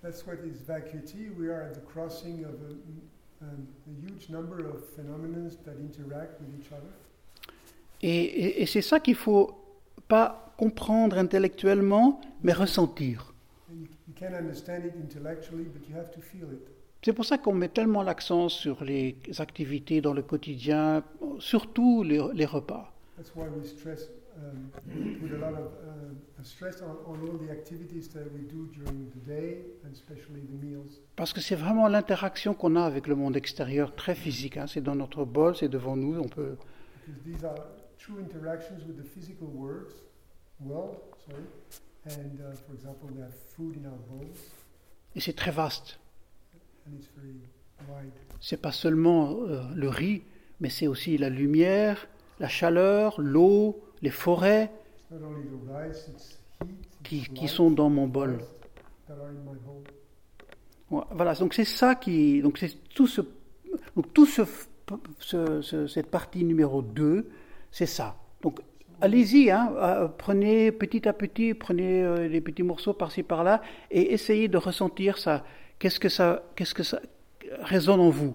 That's 0.00 0.24
what 0.24 0.34
is 0.46 0.62
vacuity. 0.64 1.28
We 1.36 1.50
are 1.50 1.62
at 1.62 1.72
the 1.74 1.84
crossing 1.92 2.44
of 2.44 2.54
a, 3.42 3.44
a 3.44 3.48
huge 4.06 4.28
number 4.30 4.60
of 4.64 4.84
phenomena 4.94 5.48
that 5.64 5.72
interact 5.80 6.40
with 6.40 6.50
each 6.60 6.70
other. 6.70 6.92
Et, 8.00 8.08
et- 8.24 8.62
et 8.62 8.66
c'est 8.66 8.82
ça 8.82 9.00
qu'il 9.00 9.16
faut 9.16 9.50
pas 10.08 10.54
comprendre 10.56 11.18
intellectuellement, 11.18 12.20
mais 12.42 12.52
ressentir. 12.52 13.34
C'est 17.02 17.12
pour 17.12 17.24
ça 17.24 17.38
qu'on 17.38 17.54
met 17.54 17.68
tellement 17.68 18.02
l'accent 18.02 18.48
sur 18.48 18.82
les 18.82 19.16
activités 19.38 20.00
dans 20.00 20.14
le 20.14 20.22
quotidien, 20.22 21.04
surtout 21.38 22.02
les, 22.02 22.20
les 22.34 22.46
repas. 22.46 22.92
That's 23.16 23.34
why 23.34 23.46
we 23.48 23.66
stress, 23.66 24.10
um, 24.36 24.70
we 24.88 25.16
put 25.18 25.32
a 25.34 25.38
lot 25.38 25.56
of 25.56 25.70
a 26.38 26.44
stress 26.44 26.82
on, 26.82 26.96
on 27.10 27.18
all 27.26 27.38
the 27.38 27.50
activities 27.50 28.08
that 28.10 28.24
we 28.34 28.42
do 28.42 28.68
during 28.72 29.10
the 29.10 29.26
day, 29.26 29.64
and 29.84 29.92
especially 29.92 30.40
the 30.42 30.62
meals. 30.62 31.00
Parce 31.16 31.32
que 31.32 31.40
c'est 31.40 31.54
vraiment 31.54 31.88
l'interaction 31.88 32.52
qu'on 32.54 32.76
a 32.76 32.82
avec 32.82 33.06
le 33.06 33.14
monde 33.14 33.36
extérieur, 33.36 33.94
très 33.94 34.14
physique. 34.14 34.56
hein. 34.56 34.66
C'est 34.66 34.82
dans 34.82 34.94
notre 34.94 35.24
bol, 35.24 35.56
c'est 35.56 35.68
devant 35.68 35.96
nous. 35.96 36.18
On 36.18 36.28
peut... 36.28 36.56
Because 37.06 37.22
these 37.24 37.44
are 37.44 37.54
true 37.98 38.18
interactions 38.20 38.84
with 38.86 38.96
the 38.96 39.04
physical 39.04 39.48
words, 39.48 39.94
world, 40.60 40.96
sorry. 41.28 41.44
And 42.06 42.38
uh, 42.40 42.54
for 42.66 42.74
example, 42.74 43.08
we 43.14 43.20
have 43.22 43.34
food 43.56 43.76
in 43.76 43.86
our 43.86 43.98
bowls, 44.08 44.36
Et 45.16 45.20
c'est 45.20 45.32
très 45.34 45.50
vaste. 45.50 45.98
and 46.86 46.92
it's 46.94 47.08
very 47.16 47.34
wide. 47.88 48.12
C'est 48.40 48.60
pas 48.60 48.70
seulement 48.72 49.32
euh, 49.42 49.62
le 49.74 49.88
riz, 49.88 50.22
mais 50.60 50.68
c'est 50.70 50.86
aussi 50.86 51.18
la 51.18 51.28
lumière, 51.30 52.06
la 52.38 52.48
chaleur, 52.48 53.20
l'eau, 53.20 53.80
les 54.02 54.10
forêts 54.10 54.70
rice, 55.10 56.08
it's 56.08 56.38
heat, 56.62 56.76
qui, 57.02 57.16
it's 57.18 57.28
qui 57.28 57.34
light, 57.46 57.48
sont 57.48 57.70
dans 57.70 57.88
mon 57.90 58.06
bol. 58.06 58.38
Voilà, 61.10 61.34
donc 61.34 61.54
c'est 61.54 61.64
ça 61.64 61.94
qui. 61.96 62.40
Donc 62.42 62.58
c'est 62.58 62.72
tout 62.94 63.06
ce. 63.08 63.20
Donc 63.96 64.12
tout 64.12 64.26
ce, 64.26 64.42
ce- 65.18 65.60
ce- 65.62 65.86
cette 65.88 66.10
partie 66.10 66.44
numéro 66.44 66.82
2, 66.82 67.28
c'est 67.76 67.84
ça. 67.84 68.16
Donc 68.40 68.60
allez-y, 69.02 69.50
hein, 69.50 69.70
euh, 69.76 70.08
prenez 70.08 70.72
petit 70.72 71.06
à 71.06 71.12
petit, 71.12 71.52
prenez 71.52 72.02
euh, 72.02 72.26
des 72.26 72.40
petits 72.40 72.62
morceaux 72.62 72.94
par-ci 72.94 73.22
par-là 73.22 73.60
et 73.90 74.14
essayez 74.14 74.48
de 74.48 74.56
ressentir 74.56 75.18
ça. 75.18 75.44
Qu'est-ce 75.78 76.00
que 76.00 76.08
ça, 76.08 76.42
qu'est-ce 76.56 76.72
que 76.72 76.82
ça 76.82 77.02
résonne 77.60 78.00
en 78.00 78.08
vous? 78.08 78.34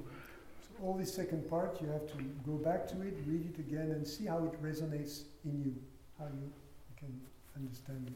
So 0.62 0.88
all 0.88 1.00
this 1.00 1.12
second 1.12 1.42
part, 1.50 1.72
you 1.82 1.88
have 1.90 2.06
to 2.06 2.18
go 2.46 2.62
back 2.64 2.86
to 2.90 3.02
it, 3.02 3.16
read 3.28 3.48
it 3.48 3.58
again, 3.58 3.92
and 3.98 4.06
see 4.06 4.28
how 4.28 4.46
it 4.46 4.54
resonates 4.64 5.26
in 5.44 5.64
you, 5.66 5.74
how 6.20 6.26
you 6.26 6.52
can 7.00 7.10
understand 7.58 8.10
it. 8.10 8.14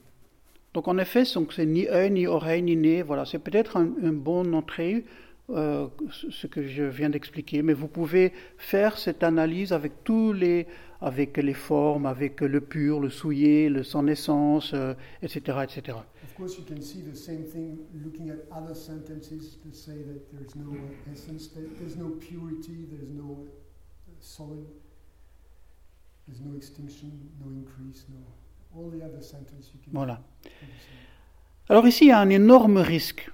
Donc 0.75 0.87
en 0.87 0.99
effet, 0.99 1.23
donc 1.33 1.53
c'est 1.53 1.65
ni 1.65 1.87
œil, 1.87 2.11
ni 2.11 2.27
oreille, 2.27 2.61
ni 2.61 2.75
nez. 2.75 3.01
Voilà, 3.01 3.25
c'est 3.25 3.39
peut-être 3.39 3.77
un, 3.77 3.85
une 3.99 4.19
bonne 4.19 4.53
entrée, 4.53 5.05
euh, 5.51 5.87
ce 6.09 6.47
que 6.47 6.67
je 6.67 6.83
viens 6.83 7.09
d'expliquer. 7.09 7.61
Mais 7.61 7.73
vous 7.73 7.87
pouvez 7.87 8.33
faire 8.57 8.97
cette 8.97 9.23
analyse 9.23 9.73
avec 9.73 10.03
tous 10.03 10.33
les, 10.33 10.65
avec 11.01 11.37
les 11.37 11.53
formes, 11.53 12.07
avec 12.07 12.41
le 12.41 12.61
pur, 12.61 12.99
le 12.99 13.09
souillé, 13.09 13.69
le 13.69 13.83
sans 13.83 14.03
naissance, 14.03 14.71
euh, 14.73 14.95
etc., 15.21 15.59
etc. 15.63 15.97
Of 16.23 16.33
course, 16.35 16.57
you 16.57 16.63
can 16.67 16.81
see 16.81 17.01
the 17.01 17.15
same 17.15 17.43
thing 17.43 17.77
looking 18.03 18.29
at 18.29 18.37
other 18.51 18.75
sentences 18.75 19.57
that 19.63 19.75
say 19.75 20.03
that 20.03 20.31
there's 20.33 20.55
no 20.55 20.71
uh, 20.71 21.11
essence, 21.13 21.49
there's 21.53 21.95
no 21.95 22.09
purity, 22.09 22.87
there's 22.89 23.11
no 23.11 23.45
uh, 23.45 24.11
solid, 24.19 24.65
there's 26.27 26.41
no 26.41 26.57
extinction, 26.57 27.11
no 27.39 27.51
increase, 27.51 28.05
no. 28.09 28.17
All 28.75 28.89
the 28.89 29.05
other 29.05 29.21
sentences 29.21 29.71
you 29.73 29.79
can 29.81 29.93
Voilà. 29.93 30.21
Alors 31.69 31.87
ici, 31.87 32.05
il 32.05 32.07
y 32.09 32.11
a 32.11 32.19
un 32.19 32.29
énorme 32.29 32.77
risque 32.77 33.31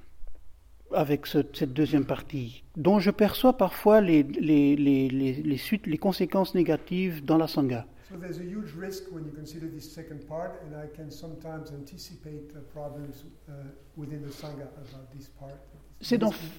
avec 0.94 1.26
ce- 1.28 1.40
cette 1.54 1.74
deuxième 1.74 2.06
partie, 2.06 2.64
dont 2.76 3.00
je 3.00 3.12
perçois 3.12 3.58
parfois 3.58 4.02
les, 4.02 4.24
les, 4.24 4.76
les, 4.76 5.10
les, 5.10 5.34
les 5.34 5.58
suites, 5.58 5.88
les 5.88 5.98
conséquences 5.98 6.56
négatives 6.56 7.24
dans 7.26 7.38
la 7.38 7.48
sanga. 7.48 7.86
So 8.10 8.18
there's 8.18 8.40
a 8.40 8.44
huge 8.44 8.74
risk 8.78 9.04
when 9.14 9.24
you 9.26 9.32
consider 9.32 9.68
this 9.70 9.90
second 9.90 10.26
part, 10.28 10.52
and 10.66 10.76
I 10.76 10.88
can 10.96 11.10
sometimes 11.10 11.72
anticipate 11.72 12.52
problems 12.74 13.24
uh, 13.48 13.54
within 13.96 14.22
the 14.22 14.32
sangha 14.32 14.64
about 14.78 15.10
this 15.16 15.30
part. 15.40 15.56
C'est 16.02 16.18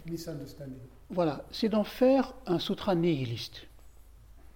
misunderstanding. 0.09 0.79
Voilà, 1.11 1.45
c'est 1.51 1.69
d'en 1.69 1.85
faire 1.85 2.33
un 2.47 2.59
sutra 2.59 2.95
nihiliste. 2.95 3.67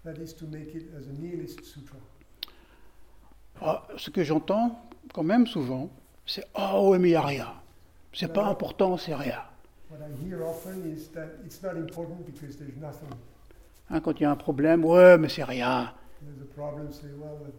That 0.05 0.15
is 0.23 0.33
to 0.37 0.47
make 0.47 0.75
it 0.75 0.89
as 0.97 1.09
a 1.09 1.12
nihilist 1.12 1.62
sutra. 1.65 1.99
Ah, 3.61 3.87
ce 3.97 4.11
que 4.11 4.23
j'entends 4.23 4.81
quand 5.12 5.23
même 5.25 5.47
souvent, 5.47 5.91
c'est 6.25 6.45
Ah 6.55 6.81
ouais, 6.83 6.99
mais 6.99 7.09
il 7.09 7.12
n'y 7.12 7.17
a 7.17 7.23
rien. 7.23 7.53
C'est 8.12 8.33
pas 8.33 8.47
important, 8.47 8.97
c'est 8.97 9.15
rien. 9.15 9.41
What 9.90 9.99
I 10.01 10.25
hear 10.27 10.42
often 10.42 10.92
is 10.92 11.09
that 11.12 11.29
it's 11.44 11.62
not 11.62 11.77
important 11.77 12.27
because 12.27 12.57
there's 12.57 12.77
nothing. 12.81 13.09
Hein, 13.88 14.01
quand 14.01 14.18
il 14.18 14.22
y 14.25 14.27
a 14.27 14.31
un 14.31 14.37
problème, 14.37 14.85
ouais, 14.85 15.16
mais 15.18 15.29
c'est 15.29 15.44
rien. 15.44 15.92
There's 16.20 16.42
a 16.42 16.55
problem, 16.55 16.90
say, 16.92 17.07
well, 17.16 17.49
it- 17.49 17.55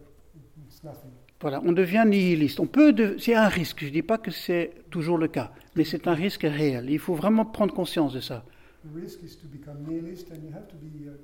it's 0.66 0.82
nothing. 0.84 1.10
Voilà, 1.40 1.62
on 1.64 1.72
devient 1.72 2.04
nihiliste. 2.06 2.60
On 2.60 2.66
peut, 2.66 2.92
de- 2.92 3.16
c'est 3.18 3.34
un 3.34 3.48
risque. 3.48 3.80
Je 3.80 3.86
ne 3.86 3.90
dis 3.92 4.02
pas 4.02 4.18
que 4.18 4.30
c'est 4.30 4.72
toujours 4.90 5.16
le 5.18 5.28
cas, 5.28 5.52
mais 5.76 5.84
c'est 5.84 6.06
un 6.06 6.14
risque 6.14 6.42
réel. 6.42 6.90
Il 6.90 6.98
faut 6.98 7.14
vraiment 7.14 7.46
prendre 7.46 7.72
conscience 7.72 8.12
de 8.12 8.20
ça. 8.20 8.44
The 8.84 8.94
risk 8.94 9.22
is 9.22 9.36
to 9.38 9.48
become 9.48 9.78
nihilist, 9.86 10.30
and 10.30 10.36
you 10.44 10.52
have 10.54 10.66
to 10.68 10.76
be 10.76 11.06
uh, 11.06 11.16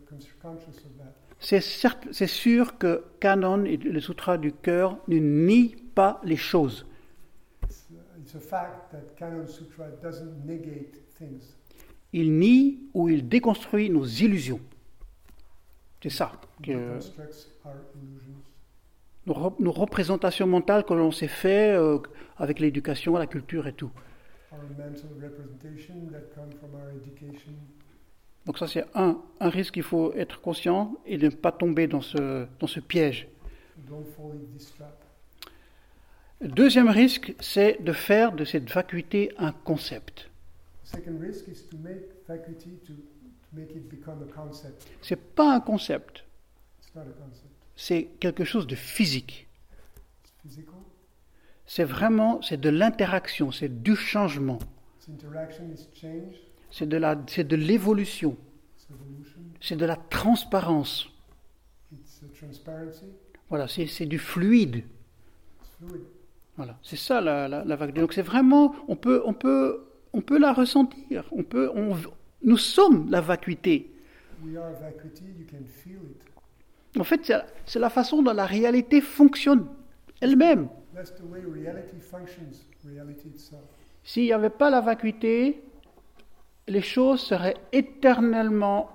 c'est 1.41 2.27
sûr 2.27 2.79
que 2.79 3.05
Canon 3.21 3.65
et 3.65 3.77
le 3.77 4.01
Sutra 4.01 4.39
du 4.39 4.53
cœur 4.53 4.99
ne 5.09 5.19
nient 5.19 5.75
pas 5.95 6.21
les 6.25 6.37
choses. 6.37 6.87
Il 12.13 12.39
nie 12.39 12.79
ou 12.95 13.09
il 13.09 13.29
déconstruit 13.29 13.91
nos 13.91 14.05
illusions. 14.05 14.61
C'est 16.03 16.11
ça. 16.11 16.33
Que, 16.63 16.99
nos, 19.27 19.33
rep- 19.35 19.59
nos 19.61 19.73
représentations 19.73 20.47
mentales 20.47 20.85
que 20.85 20.95
l'on 20.95 21.11
s'est 21.11 21.29
fait 21.29 21.73
euh, 21.77 21.99
avec 22.37 22.61
l'éducation, 22.61 23.17
la 23.17 23.27
culture 23.27 23.67
et 23.67 23.73
tout. 23.73 23.91
our 24.53 24.61
mental 24.79 25.11
representation 25.21 25.95
that 26.13 26.21
come 26.35 26.51
from 26.61 26.75
our 26.75 26.91
education. 27.03 27.53
Donc 28.47 28.59
ça 28.59 28.69
c'est 28.69 28.85
un, 28.95 29.19
un 29.41 29.49
risque, 29.49 29.77
il 29.79 29.83
faut 29.83 30.13
être 30.13 30.41
conscient 30.41 30.95
et 31.07 31.17
ne 31.19 31.31
pas 31.31 31.51
tomber 31.51 31.87
dans 31.89 32.03
ce, 32.03 32.47
dans 32.61 32.67
ce 32.67 32.79
piège. 32.81 33.27
Don't 33.89 34.05
fall 34.17 34.33
in 34.33 34.57
this 34.57 34.73
trap. 34.77 34.95
Le 36.34 36.34
deuxième 36.49 36.89
risque, 36.89 37.35
c'est 37.41 37.83
de 37.83 37.93
faire 37.93 38.33
de 38.33 38.45
cette 38.45 38.71
vacuité 38.71 39.33
un 39.39 39.53
concept. 39.53 40.31
C'est 45.03 45.21
pas 45.21 45.55
un 45.55 45.61
concept, 45.61 46.25
c'est 47.77 48.09
quelque 48.21 48.45
chose 48.45 48.67
de 48.67 48.75
physique. 48.75 49.47
C'est 51.67 51.85
vraiment, 51.85 52.43
c'est 52.43 52.61
de 52.61 52.69
l'interaction, 52.69 53.51
c'est 53.51 53.83
du 53.83 53.97
changement, 53.97 54.59
c'est 55.01 56.89
de 56.89 56.97
la, 56.97 57.21
c'est 57.27 57.45
de 57.45 57.57
l'évolution, 57.57 58.37
c'est 59.61 59.77
de 59.77 59.87
la 59.87 59.97
transparence. 59.97 61.09
Voilà, 63.49 63.69
c'est, 63.69 63.87
c'est 63.87 64.07
du 64.07 64.19
fluide. 64.19 64.85
Voilà, 66.57 66.79
c'est 66.83 66.97
ça 66.97 67.21
la, 67.21 67.49
la, 67.49 67.65
la 67.65 67.77
vague. 67.77 67.95
Donc 67.95 68.13
c'est 68.13 68.23
vraiment, 68.23 68.75
on 68.89 68.97
peut, 68.97 69.23
on 69.25 69.33
peut, 69.33 69.85
on 70.13 70.21
peut 70.21 70.39
la 70.39 70.53
ressentir. 70.53 71.25
On 71.33 71.43
peut, 71.43 71.71
on, 71.75 71.97
nous 72.43 72.59
sommes 72.59 73.11
la 73.11 73.21
vacuité. 73.21 73.91
We 74.45 74.57
are 74.57 74.73
vacuity. 74.73 75.25
You 75.25 75.47
can 75.51 75.65
feel 75.67 75.99
it. 76.11 76.25
En 76.99 77.05
fait, 77.05 77.33
c'est, 77.67 77.79
la 77.79 77.91
façon 77.91 78.23
dont 78.23 78.33
la 78.33 78.47
réalité 78.47 79.01
fonctionne 79.01 79.67
elle-même. 80.21 80.69
S'il 84.05 84.23
n'y 84.23 84.33
avait 84.33 84.51
pas 84.51 84.71
la 84.71 84.81
vacuité, 84.81 85.61
les 86.69 86.83
choses 86.83 87.21
seraient 87.21 87.57
éternellement 87.73 88.91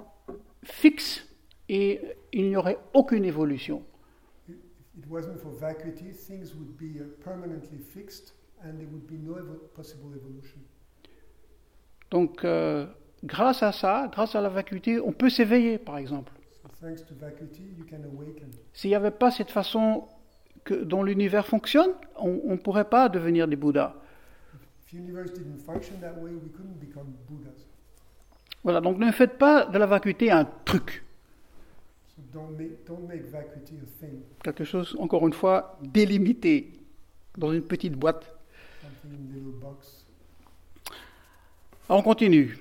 fixes 0.64 1.28
et 1.68 2.00
il 2.32 2.50
n'y 2.50 2.56
aurait 2.56 2.78
aucune 2.94 3.26
évolution. 3.26 3.84
Wasn't 5.10 5.40
for 5.42 5.52
vacuity, 5.52 6.12
things 6.12 6.54
would 6.56 6.78
be 6.78 7.00
uh, 7.00 7.06
permanently 7.24 7.80
fixed, 7.80 8.34
and 8.64 8.78
there 8.80 8.88
would 8.92 9.08
be 9.08 9.18
no 9.18 9.36
possible 9.74 10.12
evolution. 10.16 10.62
Donc, 12.12 12.44
euh, 12.44 12.86
grâce 13.24 13.64
à 13.64 13.72
ça, 13.72 14.08
grâce 14.12 14.36
à 14.36 14.42
la 14.42 14.50
vacuité, 14.50 15.00
on 15.00 15.12
peut 15.12 15.30
s'éveiller, 15.30 15.78
par 15.78 15.98
exemple. 15.98 16.32
So 16.62 16.70
thanks 16.80 17.04
to 17.06 17.16
vacuity, 17.16 17.64
you 17.78 17.86
can 17.90 18.04
awaken. 18.04 18.50
S'il 18.74 18.92
n'y 18.92 18.96
avait 18.96 19.12
pas 19.12 19.32
cette 19.32 19.52
façon 19.52 20.08
que, 20.64 20.76
dont 20.76 21.04
l'univers 21.04 21.46
fonctionne, 21.46 21.92
on 22.18 22.52
ne 22.52 22.58
pourrait 22.58 22.90
pas 22.90 23.10
devenir 23.10 23.48
des 23.48 23.56
Bouddhas. 23.56 23.96
If 24.54 24.92
the 24.92 24.94
universe 24.94 25.32
didn't 25.34 25.60
function 25.60 25.96
that 26.02 26.20
way, 26.20 26.32
we 26.32 26.52
couldn't 26.52 26.80
become 26.80 27.14
Buddhas. 27.28 27.66
Voilà, 28.64 28.82
donc 28.82 28.98
ne 28.98 29.12
faites 29.12 29.38
pas 29.38 29.66
de 29.66 29.78
la 29.78 29.86
vacuité 29.86 30.32
un 30.32 30.46
truc, 30.66 31.04
don't 32.34 32.58
make, 32.58 32.86
don't 32.86 33.08
make 33.08 33.26
vacuity 33.26 33.76
a 33.82 34.00
thing, 34.00 34.22
quelque 34.44 34.64
chose, 34.64 34.96
encore 35.00 35.26
une 35.28 35.34
fois, 35.34 35.78
délimité, 35.82 36.72
dans 37.38 37.52
une 37.52 37.62
petite 37.62 37.94
boîte. 37.94 38.36
box. 39.62 40.06
On 41.88 42.02
continue. 42.02 42.58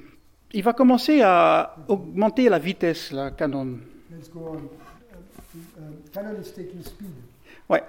Il 0.53 0.63
va 0.63 0.73
commencer 0.73 1.21
à 1.21 1.77
augmenter 1.89 2.49
la 2.49 2.59
vitesse, 2.59 3.13
la 3.13 3.31
canon. 3.31 3.79
Let's 4.11 4.31
go 4.31 4.53
on. 4.53 4.57
Uh, 4.57 5.79
um, 5.79 5.95
Canon 6.13 6.41
is 6.41 6.51
taking 6.53 6.83
speed. 6.83 7.11
Ouais, 7.69 7.83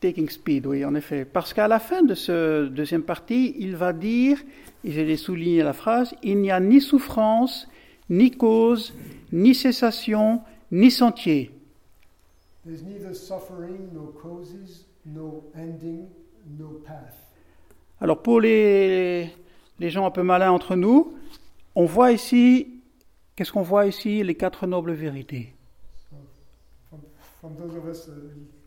taking 0.00 0.28
speed, 0.28 0.66
oui, 0.66 0.84
en 0.84 0.94
effet. 0.94 1.24
Parce 1.24 1.52
qu'à 1.52 1.66
la 1.66 1.80
fin 1.80 2.02
de 2.02 2.14
ce 2.14 2.66
deuxième 2.68 3.02
partie, 3.02 3.56
il 3.58 3.74
va 3.74 3.92
dire, 3.92 4.38
et 4.84 4.92
je 4.92 5.00
l'ai 5.00 5.16
souligné 5.16 5.64
la 5.64 5.72
phrase, 5.72 6.14
il 6.22 6.38
n'y 6.38 6.52
a 6.52 6.60
ni 6.60 6.80
souffrance, 6.80 7.66
ni 8.08 8.30
cause, 8.30 8.94
ni 9.32 9.54
cessation, 9.54 10.40
ni 10.70 10.90
sentier. 10.90 11.50
There's 12.64 12.82
neither 12.82 13.14
suffering, 13.14 13.90
no 13.92 14.12
causes, 14.20 14.84
no 15.04 15.44
ending, 15.54 16.08
no 16.58 16.80
path. 16.84 17.14
Alors 18.00 18.22
pour 18.22 18.40
les, 18.40 19.30
les 19.78 19.90
gens 19.90 20.06
un 20.06 20.10
peu 20.10 20.22
malins 20.22 20.52
entre 20.52 20.76
nous, 20.76 21.14
on 21.74 21.86
voit 21.86 22.12
ici, 22.12 22.80
qu'est-ce 23.34 23.52
qu'on 23.52 23.62
voit 23.62 23.86
ici? 23.86 24.22
Les 24.22 24.34
quatre 24.34 24.66
nobles 24.66 24.92
vérités. 24.92 25.54
So 26.10 26.16
from, 26.90 27.00
from 27.40 27.56
those 27.56 27.76
of 27.76 27.86
us 27.86 28.08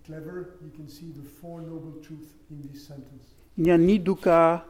clever, 0.06 0.58
you 0.62 0.72
can 0.76 0.88
see 0.88 1.12
the 1.12 1.24
four 1.40 1.62
noble 1.62 2.02
truths 2.02 2.36
in 2.50 2.68
this 2.68 2.88
sentence. 2.88 3.36
Il 3.58 3.64
n'y 3.66 3.72
a 3.72 3.78
ni 3.78 4.00
dukkha, 4.00 4.66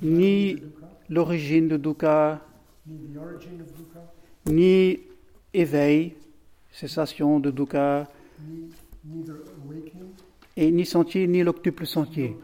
Ni 0.00 0.56
l'origine 1.08 1.66
de 1.68 1.76
dukkha, 1.76 2.40
ni 4.46 5.00
éveil, 5.54 6.14
cessation 6.72 7.40
de 7.40 7.50
dukkha, 7.50 8.08
et 10.56 10.70
ni 10.70 10.84
sentier, 10.86 11.26
ni 11.26 11.42
l'octuple 11.42 11.86
sentier. 11.86 12.36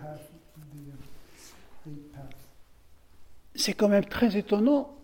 C'est 3.55 3.75
quand 3.75 3.89
même 3.89 4.05
très 4.05 4.37
étonnant 4.37 4.97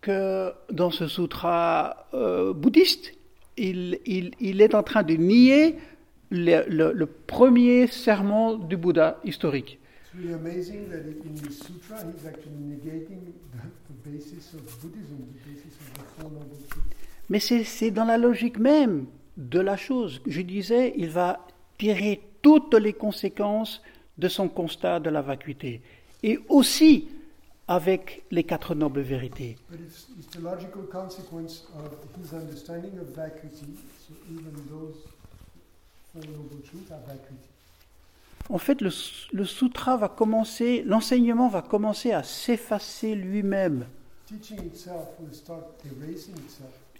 que 0.00 0.52
dans 0.70 0.90
ce 0.90 1.08
sutra 1.08 2.06
euh, 2.14 2.52
bouddhiste, 2.54 3.12
il, 3.56 3.98
il- 4.06 4.32
il 4.40 4.60
est 4.60 4.74
en 4.74 4.82
train 4.82 5.02
de 5.02 5.14
nier 5.14 5.76
le, 6.30 6.64
le- 6.68 6.92
le 6.92 7.06
premier 7.06 7.86
serment 7.86 8.54
du 8.54 8.76
Bouddha 8.76 9.18
historique. 9.24 9.78
Mais 17.28 17.40
c'est 17.40 17.90
dans 17.90 18.04
la 18.04 18.18
logique 18.18 18.58
même 18.58 19.06
de 19.36 19.60
la 19.60 19.76
chose. 19.76 20.20
Je 20.26 20.40
disais, 20.42 20.94
il 20.96 21.10
va 21.10 21.46
tirer 21.78 22.20
toutes 22.42 22.74
les 22.74 22.92
conséquences 22.92 23.82
de 24.18 24.28
son 24.28 24.48
constat 24.48 25.00
de 25.00 25.10
la 25.10 25.22
vacuité. 25.22 25.82
Et 26.22 26.38
aussi 26.48 27.08
avec 27.68 28.22
les 28.30 28.44
quatre 28.44 28.74
nobles 28.74 29.00
vérités. 29.00 29.56
But 29.68 29.80
it's, 29.80 30.06
it's 30.18 30.28
the 30.28 30.40
logical 30.40 30.82
consequence 30.90 31.66
of 31.76 31.92
his 32.22 32.32
understanding 32.32 32.98
of 33.00 33.08
vacuity, 33.14 33.74
so 34.06 34.14
even 34.30 34.52
those 34.70 34.96
Four 36.12 36.22
Noble 36.30 36.62
Truths 36.62 36.90
are 36.92 37.00
vacuity. 37.06 37.48
En 38.48 38.58
fait, 38.58 38.80
le, 38.80 38.90
le 39.32 39.44
sutra 39.44 39.96
va 39.96 40.08
commencer, 40.08 40.84
l'enseignement 40.86 41.48
va 41.48 41.62
commencer 41.62 42.12
à 42.12 42.22
s'effacer 42.22 43.16
lui-même. 43.16 43.86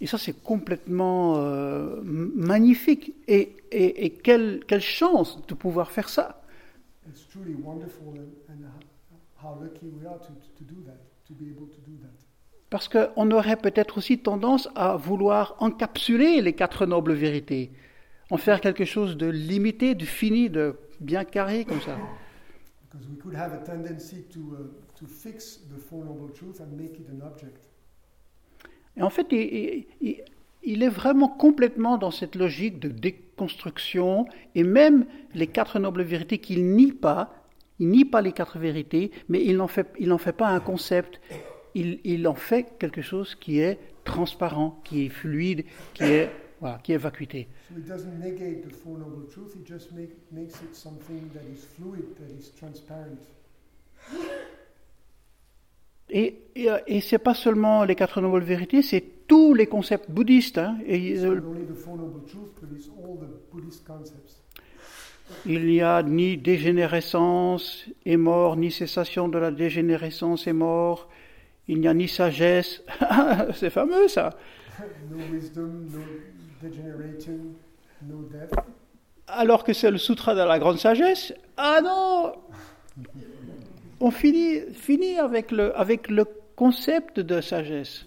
Et 0.01 0.07
ça, 0.07 0.17
c'est 0.17 0.41
complètement 0.43 1.35
euh, 1.37 1.99
magnifique. 2.03 3.13
Et, 3.27 3.55
et- 3.71 4.05
et 4.05 4.09
quelle, 4.11 4.63
quelle 4.67 4.81
chance 4.81 5.45
de 5.47 5.53
pouvoir 5.53 5.91
faire 5.91 6.09
ça. 6.09 6.41
It's 7.09 7.27
truly 7.29 7.55
wonderful 7.55 8.07
and, 8.09 8.51
and 8.53 8.67
how, 9.41 9.49
how 9.55 9.61
lucky 9.63 9.87
we 9.87 10.05
are 10.05 10.19
to, 10.19 10.33
to 10.57 10.63
do 10.63 10.81
that, 10.85 10.97
to 11.27 11.33
be 11.33 11.49
able 11.49 11.67
to 11.69 11.79
do 11.87 11.97
that. 12.01 12.11
Parce 12.69 12.89
qu'on 12.89 13.31
aurait 13.31 13.55
peut-être 13.55 13.97
aussi 13.97 14.19
tendance 14.19 14.67
à 14.75 14.97
vouloir 14.97 15.55
encapsuler 15.59 16.41
les 16.41 16.51
quatre 16.53 16.85
nobles 16.85 17.13
vérités, 17.13 17.71
en 18.29 18.35
faire 18.37 18.59
quelque 18.59 18.83
chose 18.83 19.15
de 19.15 19.27
limité, 19.27 19.95
de 19.95 20.03
fini, 20.03 20.49
de 20.49 20.75
bien 20.99 21.23
carré 21.23 21.63
comme 21.63 21.79
ça. 21.79 21.95
Because 22.91 23.07
we 23.09 23.17
could 23.17 23.35
have 23.35 23.53
a 23.53 23.57
tendency 23.59 24.23
to, 24.33 24.39
uh, 24.39 24.99
to 24.99 25.05
fix 25.07 25.59
the 25.69 25.79
Four 25.79 26.03
Noble 26.03 26.29
Truths 26.33 26.59
and 26.59 26.75
make 26.75 26.99
it 26.99 27.07
an 27.09 27.21
object. 27.25 27.69
Et 28.97 29.03
en 29.03 29.09
fait, 29.09 29.27
il, 29.31 30.83
est 30.83 30.89
vraiment 30.89 31.27
complètement 31.27 31.97
dans 31.97 32.11
cette 32.11 32.35
logique 32.35 32.79
de 32.79 32.89
déconstruction, 32.89 34.25
et 34.55 34.63
même 34.63 35.05
les 35.35 35.47
quatre 35.47 35.79
nobles 35.79 36.01
vérités 36.01 36.39
qu'il 36.39 36.65
nie 36.75 36.91
pas, 36.91 37.33
il 37.79 37.89
nie 37.89 38.05
pas 38.05 38.21
les 38.21 38.31
quatre 38.31 38.57
vérités, 38.57 39.11
mais 39.29 39.43
il 39.43 39.57
n'en 39.57 39.67
fait, 39.67 40.31
pas 40.33 40.47
un 40.47 40.59
concept, 40.59 41.21
il, 41.75 41.99
il 42.03 42.27
en 42.27 42.35
fait 42.35 42.65
quelque 42.79 43.01
chose 43.01 43.35
qui 43.35 43.59
est 43.59 43.77
transparent, 44.03 44.81
qui 44.83 45.05
est 45.05 45.09
fluide, 45.09 45.63
qui 45.93 46.03
est, 46.03 46.31
voilà, 46.59 46.79
qui 46.83 46.93
est 46.93 46.97
vacuité. 46.97 47.47
Et, 56.09 56.39
et, 56.55 56.69
et 56.87 57.01
c'est 57.01 57.17
pas 57.17 57.33
seulement 57.33 57.83
les 57.83 57.95
quatre 57.95 58.21
nobles 58.21 58.43
vérités, 58.43 58.81
c'est 58.81 59.03
tous 59.27 59.53
les 59.53 59.67
concepts 59.67 60.09
bouddhistes. 60.09 60.57
hein. 60.57 60.77
Et, 60.85 61.17
euh, 61.19 61.35
not 61.41 61.49
only 61.49 61.65
the 61.65 61.73
Four 61.75 61.97
Noble 61.97 62.21
Truths, 62.25 62.53
but 62.61 62.69
it's 62.77 62.89
all 62.97 63.17
the 63.17 63.27
Buddhist 63.53 63.85
concepts. 63.85 64.41
il 65.45 65.65
n'y 65.65 65.81
a 65.81 66.01
ni 66.03 66.37
dégénérescence 66.37 67.85
et 68.05 68.15
mort, 68.15 68.55
ni 68.55 68.71
cessation 68.71 69.27
de 69.27 69.37
la 69.37 69.51
dégénérescence 69.51 70.47
et 70.47 70.53
mort. 70.53 71.09
Il 71.67 71.81
n'y 71.81 71.87
a 71.89 71.93
ni 71.93 72.07
sagesse. 72.07 72.81
c'est 73.55 73.69
fameux 73.69 74.07
ça. 74.07 74.37
no 75.11 75.17
wisdom, 75.33 75.87
no 75.91 75.99
degenerating, 76.63 77.55
no 78.03 78.21
death. 78.31 78.53
Alors 79.27 79.65
que 79.65 79.73
c'est 79.73 79.91
le 79.91 79.97
sutra 79.97 80.33
de 80.35 80.39
la 80.39 80.57
grande 80.59 80.77
sagesse. 80.79 81.33
Ah 81.57 81.81
non 81.83 82.31
On 83.99 84.11
finit, 84.11 84.61
finit 84.73 85.17
avec, 85.17 85.51
le, 85.51 85.75
avec 85.77 86.09
le 86.09 86.25
concept 86.55 87.19
de 87.19 87.41
sagesse. 87.41 88.05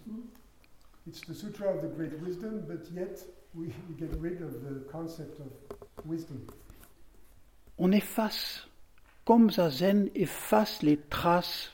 It's 1.07 1.21
the 1.23 1.35
Sutra 1.35 1.75
of 1.75 1.83
the 1.83 1.89
Great 1.97 2.13
Wisdom, 2.23 2.61
but 2.69 2.89
yet 2.95 3.25
we, 3.55 3.69
we 3.89 3.97
get 3.99 4.11
rid 4.21 4.41
of 4.43 4.63
the 4.63 4.89
concept 4.93 5.41
of 5.41 5.49
wisdom. 6.05 6.47
On 7.79 7.91
efface, 7.93 8.69
comme 9.25 9.51
Zazen 9.51 10.11
efface 10.15 10.83
les 10.83 10.99
traces 11.09 11.73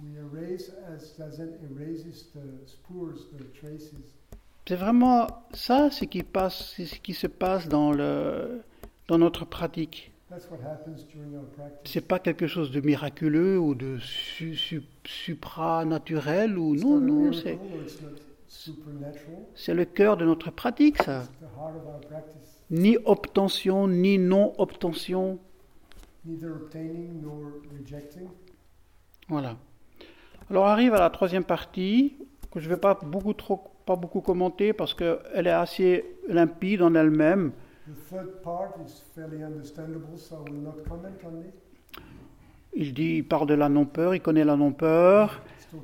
We 0.00 0.16
erase, 0.16 0.70
as 0.94 1.16
Zazen 1.18 1.58
erases 1.68 2.28
the 2.32 2.68
spurs, 2.68 3.26
the 3.36 3.44
traces. 3.60 3.92
C'est 4.66 4.76
vraiment 4.76 5.26
ça, 5.54 5.90
ce 5.90 6.04
qui, 6.04 6.22
passe, 6.22 6.74
c'est 6.76 6.86
ce 6.86 7.00
qui 7.00 7.14
se 7.14 7.26
passe 7.26 7.68
dans, 7.68 7.90
le, 7.90 8.62
dans 9.08 9.18
notre 9.18 9.44
pratique. 9.44 10.12
That's 10.30 10.46
what 10.50 10.58
happens 10.62 11.06
during 11.06 11.34
our 11.36 11.46
practice. 11.56 11.90
C'est 11.92 12.06
pas 12.06 12.18
quelque 12.18 12.46
chose 12.46 12.70
de 12.70 12.80
miraculeux 12.82 13.58
ou 13.58 13.74
de 13.74 13.98
su, 13.98 14.54
su- 14.56 14.82
supranaturel 15.04 16.58
ou 16.58 16.74
non, 16.74 17.00
non, 17.00 17.32
c'est, 17.32 17.58
c'est 19.54 19.74
le 19.74 19.84
cœur 19.86 20.16
de 20.18 20.24
notre 20.26 20.50
pratique, 20.50 21.02
ça. 21.02 21.24
Ni 22.70 22.98
obtention, 23.06 23.88
ni 23.88 24.18
non-obtention. 24.18 25.38
Neither 26.26 26.50
obtaining 26.50 27.22
nor 27.22 27.40
rejecting. 27.80 28.28
Voilà. 29.28 29.56
Alors 30.50 30.64
on 30.64 30.66
arrive 30.66 30.92
à 30.94 31.00
la 31.00 31.08
troisième 31.10 31.44
partie 31.44 32.16
que 32.50 32.60
je 32.60 32.68
ne 32.68 32.74
vais 32.74 32.80
pas 32.80 32.94
beaucoup 33.02 33.32
trop, 33.32 33.62
pas 33.86 33.96
beaucoup 33.96 34.20
commenter 34.20 34.74
parce 34.74 34.92
qu'elle 34.94 35.46
est 35.46 35.50
assez 35.50 36.04
limpide 36.28 36.82
en 36.82 36.94
elle-même. 36.94 37.52
Il 42.74 42.92
dit, 42.94 43.16
il 43.16 43.24
parle 43.24 43.48
de 43.48 43.54
la 43.54 43.68
non-peur, 43.68 44.14
il 44.14 44.20
connaît 44.20 44.44
la 44.44 44.54
non-peur. 44.56 45.42
Uh. 45.72 45.76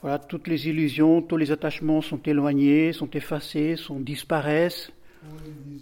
Voilà, 0.00 0.18
toutes 0.18 0.48
les 0.48 0.68
illusions, 0.68 1.22
tous 1.22 1.36
les 1.36 1.52
attachements 1.52 2.02
sont 2.02 2.20
éloignés, 2.22 2.92
sont 2.92 3.10
effacés, 3.10 3.76
sont 3.76 4.00
disparaissent. 4.00 4.90
Um. 5.24 5.78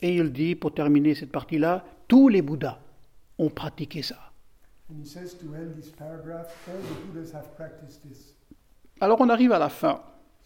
Et 0.00 0.16
il 0.16 0.32
dit, 0.32 0.56
pour 0.56 0.74
terminer 0.74 1.14
cette 1.14 1.30
partie-là, 1.30 1.84
tous 2.08 2.28
les 2.28 2.42
Bouddhas 2.42 2.80
ont 3.38 3.50
pratiqué 3.50 4.02
ça. 4.02 4.31
Alors 9.00 9.20
on 9.20 9.28
arrive 9.28 9.52
à 9.52 9.58
la 9.58 9.68
fin, 9.68 10.00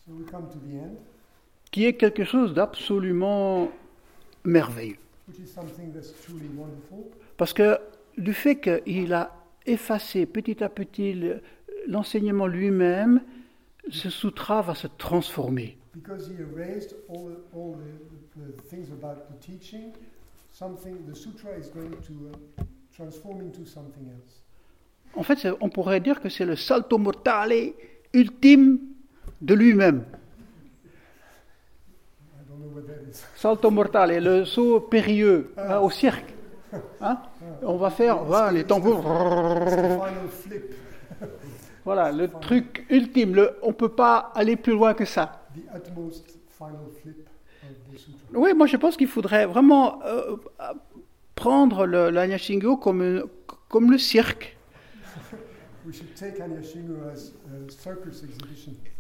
So 0.07 0.13
we 0.13 0.25
come 0.31 0.49
to 0.49 0.59
the 0.59 0.75
end, 0.83 0.97
qui 1.71 1.85
est 1.85 1.95
quelque 1.95 2.25
chose 2.25 2.55
d'absolument 2.55 3.69
merveilleux. 4.45 4.97
which 5.29 5.39
is 5.41 5.47
something 5.49 5.93
that's 5.93 6.13
truly 6.25 6.49
wonderful. 6.57 7.05
Parce 7.37 7.53
que 7.53 7.79
du 8.17 8.33
fait 8.33 8.61
qu'il 8.61 9.13
a 9.13 9.33
effacé 9.67 10.25
petit 10.27 10.63
à 10.63 10.69
petit 10.69 11.13
le- 11.13 11.41
l'enseignement 11.89 12.47
lui-même, 12.47 13.21
ce 13.91 14.09
sutra 14.11 14.63
va 14.63 14.75
se 14.75 14.87
transformer. 14.87 15.77
En 25.15 25.23
fait, 25.23 25.49
on 25.61 25.69
pourrait 25.69 26.01
dire 26.01 26.21
que 26.21 26.29
c'est 26.29 26.45
le 26.45 26.57
salto 26.57 26.99
mortale 26.99 27.73
ultime 28.13 28.79
de 29.41 29.55
lui-même. 29.55 30.05
I 32.35 32.49
don't 32.49 32.59
know 32.59 32.75
what 32.75 32.83
that 32.83 33.03
is. 33.11 33.23
Salto 33.37 33.71
mortale, 33.71 34.23
le 34.23 34.45
saut 34.45 34.81
périlleux 34.81 35.53
hein, 35.57 35.79
au 35.79 35.91
cirque. 35.91 36.35
Hein 37.01 37.19
on 37.63 37.77
va 37.77 37.91
faire, 37.91 38.25
voilà, 38.25 38.53
les 38.53 38.65
tambours. 38.65 39.05
Voilà, 41.85 42.11
le 42.11 42.27
truc 42.27 42.85
ultime. 42.91 43.37
Le, 43.37 43.57
on 43.63 43.69
ne 43.69 43.73
peut 43.73 43.89
pas 43.89 44.33
aller 44.35 44.57
plus 44.57 44.73
loin 44.73 44.93
que 44.93 45.05
ça. 45.05 45.47
the 45.55 45.61
utmost 45.77 46.37
final 46.49 46.89
flip 47.01 47.29
of 47.63 47.95
the 47.95 47.97
sutra. 47.97 48.27
Oui, 48.35 48.53
moi 48.55 48.67
je 48.67 48.77
pense 48.77 48.97
qu'il 48.97 49.07
faudrait 49.07 49.47
vraiment 49.47 50.03
euh, 50.05 50.37
prendre 51.47 51.87
l'Anya 51.87 52.39
Shingo 52.39 52.77
comme, 52.77 53.25
comme 53.69 53.93
le 53.93 53.99
cirque. 53.99 54.57
As 55.87 55.93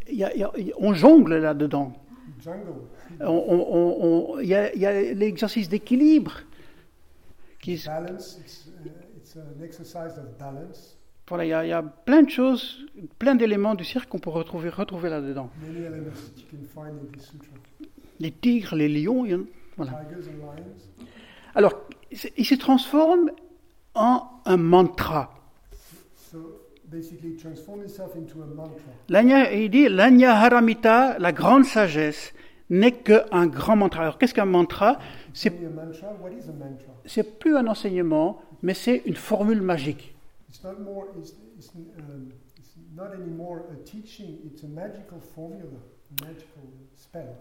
y 0.08 0.22
a- 0.22 0.36
y 0.36 0.42
a- 0.44 0.52
on 0.78 0.94
jongle 0.94 1.38
là-dedans. 1.38 1.92
Il 4.40 4.46
y 4.48 4.54
a, 4.54 5.02
l'exercice 5.14 5.68
d'équilibre. 5.68 6.42
Qui, 7.60 7.82
Balance, 7.84 8.38
it's, 8.40 8.68
it's 9.16 9.36
an 9.36 9.60
exercise 9.64 10.16
of 10.18 10.38
balance. 10.38 10.96
voilà, 11.28 11.44
il, 11.44 11.48
y 11.48 11.52
a, 11.52 11.64
il 11.64 11.68
y 11.70 11.72
a 11.72 11.82
plein 11.82 12.22
de 12.22 12.30
choses, 12.30 12.86
plein 13.18 13.34
d'éléments 13.34 13.74
du 13.74 13.82
cirque 13.84 14.08
qu'on 14.08 14.20
peut 14.20 14.30
retrouver, 14.30 14.68
retrouver 14.68 15.10
là-dedans. 15.10 15.50
Les 18.20 18.30
tigres, 18.30 18.76
les 18.76 18.88
lions, 18.88 19.24
il 19.24 19.30
y 19.32 19.34
en- 19.34 19.44
voilà. 19.76 19.92
Tigers 20.04 20.28
and 20.30 20.38
lions. 20.44 21.06
Alors, 21.56 21.72
il 22.36 22.44
se 22.44 22.54
transforme 22.54 23.30
en 23.94 24.28
un 24.44 24.58
mantra. 24.58 25.30
So 26.30 26.60
basically, 26.84 27.34
transform 27.34 27.82
itself 27.82 28.14
into 28.14 28.42
a 28.42 28.46
mantra. 28.46 28.92
L'Anya- 29.08 29.50
il 29.52 29.70
dit 29.70 29.88
l'Anya 29.88 30.34
Haramita, 30.36 31.18
la 31.18 31.32
grande 31.32 31.64
sagesse, 31.64 32.34
n'est 32.68 32.92
qu'un 32.92 33.46
grand 33.46 33.74
mantra. 33.76 34.02
Alors, 34.02 34.18
qu'est-ce 34.18 34.34
qu'un 34.34 34.44
mantra? 34.44 34.98
C'est 35.32 35.50
mantra? 35.50 36.12
plus 37.40 37.56
un 37.56 37.66
enseignement, 37.66 38.42
mais 38.62 38.74
c'est 38.74 39.02
une 39.06 39.16
formule 39.16 39.62
magique. 39.62 40.14
It's 40.50 40.62
not 40.62 40.78
more. 40.84 41.06
It's, 41.18 41.32
it's, 41.56 41.70
um, 41.74 42.32
it's 42.58 42.74
not 42.94 43.14
anymore 43.14 43.62
a 43.72 43.76
teaching. 43.84 44.40
It's 44.44 44.62
a 44.62 44.66
magical 44.68 45.20
formula, 45.34 45.62
a 46.20 46.24
magical 46.26 46.64
spell. 46.96 47.34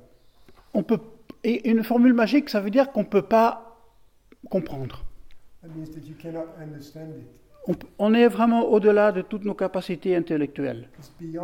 On 0.73 0.83
peut, 0.83 0.99
et 1.43 1.69
une 1.69 1.83
formule 1.83 2.13
magique, 2.13 2.49
ça 2.49 2.61
veut 2.61 2.69
dire 2.69 2.93
qu'on 2.93 3.01
ne 3.01 3.07
peut 3.07 3.21
pas 3.21 3.74
comprendre. 4.49 5.03
On, 7.97 8.13
est 8.13 8.27
vraiment 8.27 8.65
au-delà 8.65 9.11
de 9.11 9.21
toutes 9.21 9.43
nos 9.43 9.55
capacités 9.55 10.15
intellectuelles. 10.15 10.89
Uh. 11.21 11.39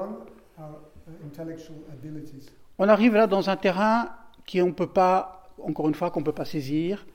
On 2.78 2.88
arrive 2.88 3.16
là 3.16 3.28
dans 3.28 3.50
un 3.50 3.58
terrain 3.58 4.10
qui 4.46 4.62
on 4.62 4.72
peut 4.72 4.88
pas, 4.88 5.50
encore 5.62 5.88
une 5.88 5.96
fois, 5.96 6.12
qu'on 6.12 6.20
ne 6.20 6.26
peut 6.26 6.32
pas 6.32 6.46
saisir, 6.46 7.06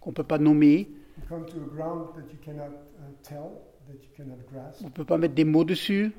qu'on 0.00 0.10
ne 0.10 0.14
peut 0.14 0.24
pas 0.24 0.38
nommer, 0.38 0.88
uh, 1.30 1.34
on 4.80 4.84
ne 4.84 4.90
peut 4.90 5.04
pas 5.04 5.18
mettre 5.18 5.34
des 5.34 5.44
mots 5.44 5.64
dessus, 5.64 6.12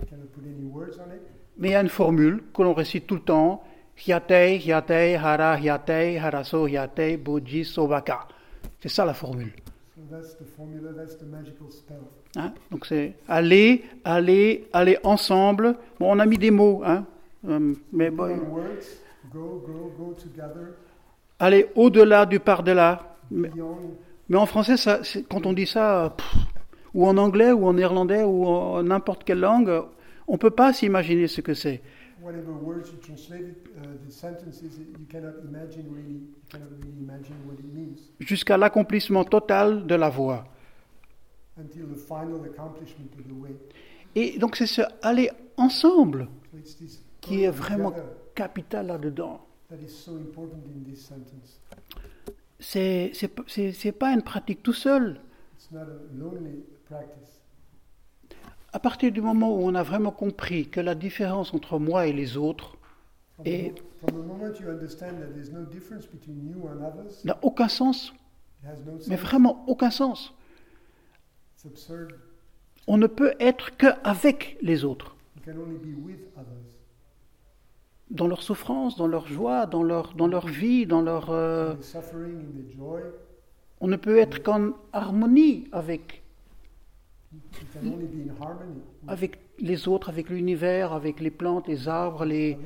mais 1.57 1.69
il 1.69 1.71
y 1.71 1.75
a 1.75 1.81
une 1.81 1.89
formule 1.89 2.43
que 2.53 2.61
l'on 2.61 2.73
récite 2.73 3.07
tout 3.07 3.15
le 3.15 3.21
temps, 3.21 3.63
Hyatei, 3.97 4.57
Hyatei, 4.57 5.15
Hara, 5.15 5.59
Hyatei, 5.59 6.17
Haraso, 6.17 6.67
Hyatei, 6.67 7.17
Boji, 7.17 7.63
Sobaka. 7.65 8.27
C'est 8.83 8.89
ça 8.89 9.05
la 9.05 9.13
formule. 9.13 9.53
So 9.95 10.01
that's 10.11 10.35
the 10.35 10.45
formula, 10.57 10.91
that's 10.93 11.17
the 11.17 11.23
magical 11.23 11.71
spell. 11.71 12.01
hein? 12.35 12.51
Donc 12.69 12.85
c'est 12.85 13.13
aller, 13.29 13.85
aller, 14.03 14.67
aller 14.73 14.97
ensemble. 15.05 15.77
Bon, 16.01 16.13
on 16.13 16.19
a 16.19 16.25
mis 16.25 16.37
des 16.37 16.51
mots, 16.51 16.81
hein, 16.85 17.05
euh, 17.47 17.73
mais 17.93 18.09
bon, 18.09 18.27
go, 19.31 19.63
go, 19.65 19.93
go 19.97 20.15
aller 21.39 21.67
au-delà 21.75 22.25
du 22.25 22.41
par-delà. 22.41 23.15
Mais, 23.31 23.49
en 24.35 24.45
français, 24.45 24.75
ça, 24.75 24.99
quand 25.29 25.45
on 25.45 25.53
dit 25.53 25.65
ça, 25.65 26.13
pff, 26.17 26.35
ou 26.93 27.07
en 27.07 27.15
anglais, 27.15 27.53
ou 27.53 27.65
en 27.65 27.73
néerlandais, 27.73 28.23
ou 28.23 28.45
en 28.45 28.83
n'importe 28.83 29.23
quelle 29.23 29.39
langue, 29.39 29.71
on 30.27 30.33
ne 30.33 30.37
peut 30.37 30.51
pas 30.51 30.73
s'imaginer 30.73 31.27
ce 31.27 31.39
que 31.39 31.53
c'est. 31.53 31.81
Whatever 32.23 32.53
words 32.53 32.89
you 32.91 32.99
translate 32.99 33.41
it, 33.49 33.67
uh, 33.77 33.81
the 34.05 34.11
sentences, 34.11 34.77
you 34.79 35.05
cannot 35.09 35.33
imagine 35.43 35.91
really, 35.93 36.13
you 36.21 36.43
cannot 36.49 36.69
really 36.79 36.97
imagine 36.97 37.35
what 37.45 37.59
it 37.59 37.65
means 37.73 37.99
Jusqu'à 38.21 38.55
l'accomplissement 38.57 39.25
total 39.25 39.85
de 39.85 39.95
la 39.95 40.09
voie. 40.09 40.45
until 41.57 41.85
the 41.87 41.97
final 41.97 42.43
accomplishment 42.45 43.11
of 43.19 43.27
the 43.27 43.33
way. 43.33 43.55
Et 44.15 44.39
donc 44.39 44.55
c'est 44.55 44.65
ce 44.67 44.81
aller 45.01 45.29
ensemble 45.57 46.27
So 46.51 46.57
it's 46.57 46.75
this 46.77 47.03
qui 47.19 47.43
est 47.43 47.51
vraiment 47.51 47.93
capital 48.33 48.87
là-dedans. 48.87 49.41
that 49.69 49.77
is 49.85 49.89
so 49.89 50.13
important 50.15 50.63
in 50.73 50.83
this 50.89 51.01
sentence. 51.05 51.59
C'est 52.59 53.11
c'est 53.13 53.27
p- 53.27 53.43
c'est- 53.47 53.71
c'est 53.73 53.91
pas 53.91 54.13
une 54.13 54.21
pratique 54.23 54.63
tout 54.63 54.73
seul. 54.73 55.19
It's 55.57 55.69
not 55.71 55.81
a 55.81 55.99
lonely 56.17 56.63
practice. 56.85 57.41
À 58.73 58.79
partir 58.79 59.11
du 59.11 59.21
moment 59.21 59.55
où 59.55 59.61
on 59.67 59.75
a 59.75 59.83
vraiment 59.83 60.11
compris 60.11 60.67
que 60.67 60.79
la 60.79 60.95
différence 60.95 61.53
entre 61.53 61.77
moi 61.77 62.07
et 62.07 62.13
les 62.13 62.37
autres 62.37 62.75
n'a 67.23 67.37
aucun 67.43 67.67
sens, 67.67 68.13
mais 69.07 69.15
vraiment 69.15 69.63
aucun 69.67 69.91
sens. 69.91 70.33
On 72.87 72.97
ne 72.97 73.07
peut 73.07 73.33
être 73.39 73.77
qu'avec 73.77 74.57
les 74.61 74.83
autres, 74.83 75.15
dans 78.09 78.27
leur 78.27 78.41
souffrance, 78.41 78.97
dans 78.97 79.07
leur 79.07 79.27
joie, 79.27 79.65
dans 79.67 79.83
leur, 79.83 80.13
dans 80.15 80.27
leur 80.27 80.47
vie, 80.47 80.85
dans 80.85 81.01
leur... 81.01 81.29
euh, 81.29 81.75
on 83.81 83.87
ne 83.87 83.95
peut 83.97 84.17
être 84.17 84.41
qu'en 84.41 84.71
harmonie 84.93 85.67
avec, 85.71 86.21
you 86.21 86.21
can 86.21 86.21
only 86.21 86.21
be 86.21 86.21
in 86.21 86.21
harmony 86.73 87.22
with 87.22 87.22
avec 89.07 89.39
les 89.59 89.87
autres, 89.87 90.09
avec 90.09 90.29
l'univers, 90.29 90.93
avec 90.93 91.19
les 91.19 91.31
plantes, 91.31 91.67
les 91.67 91.87
arbres, 91.87 92.25
les... 92.25 92.57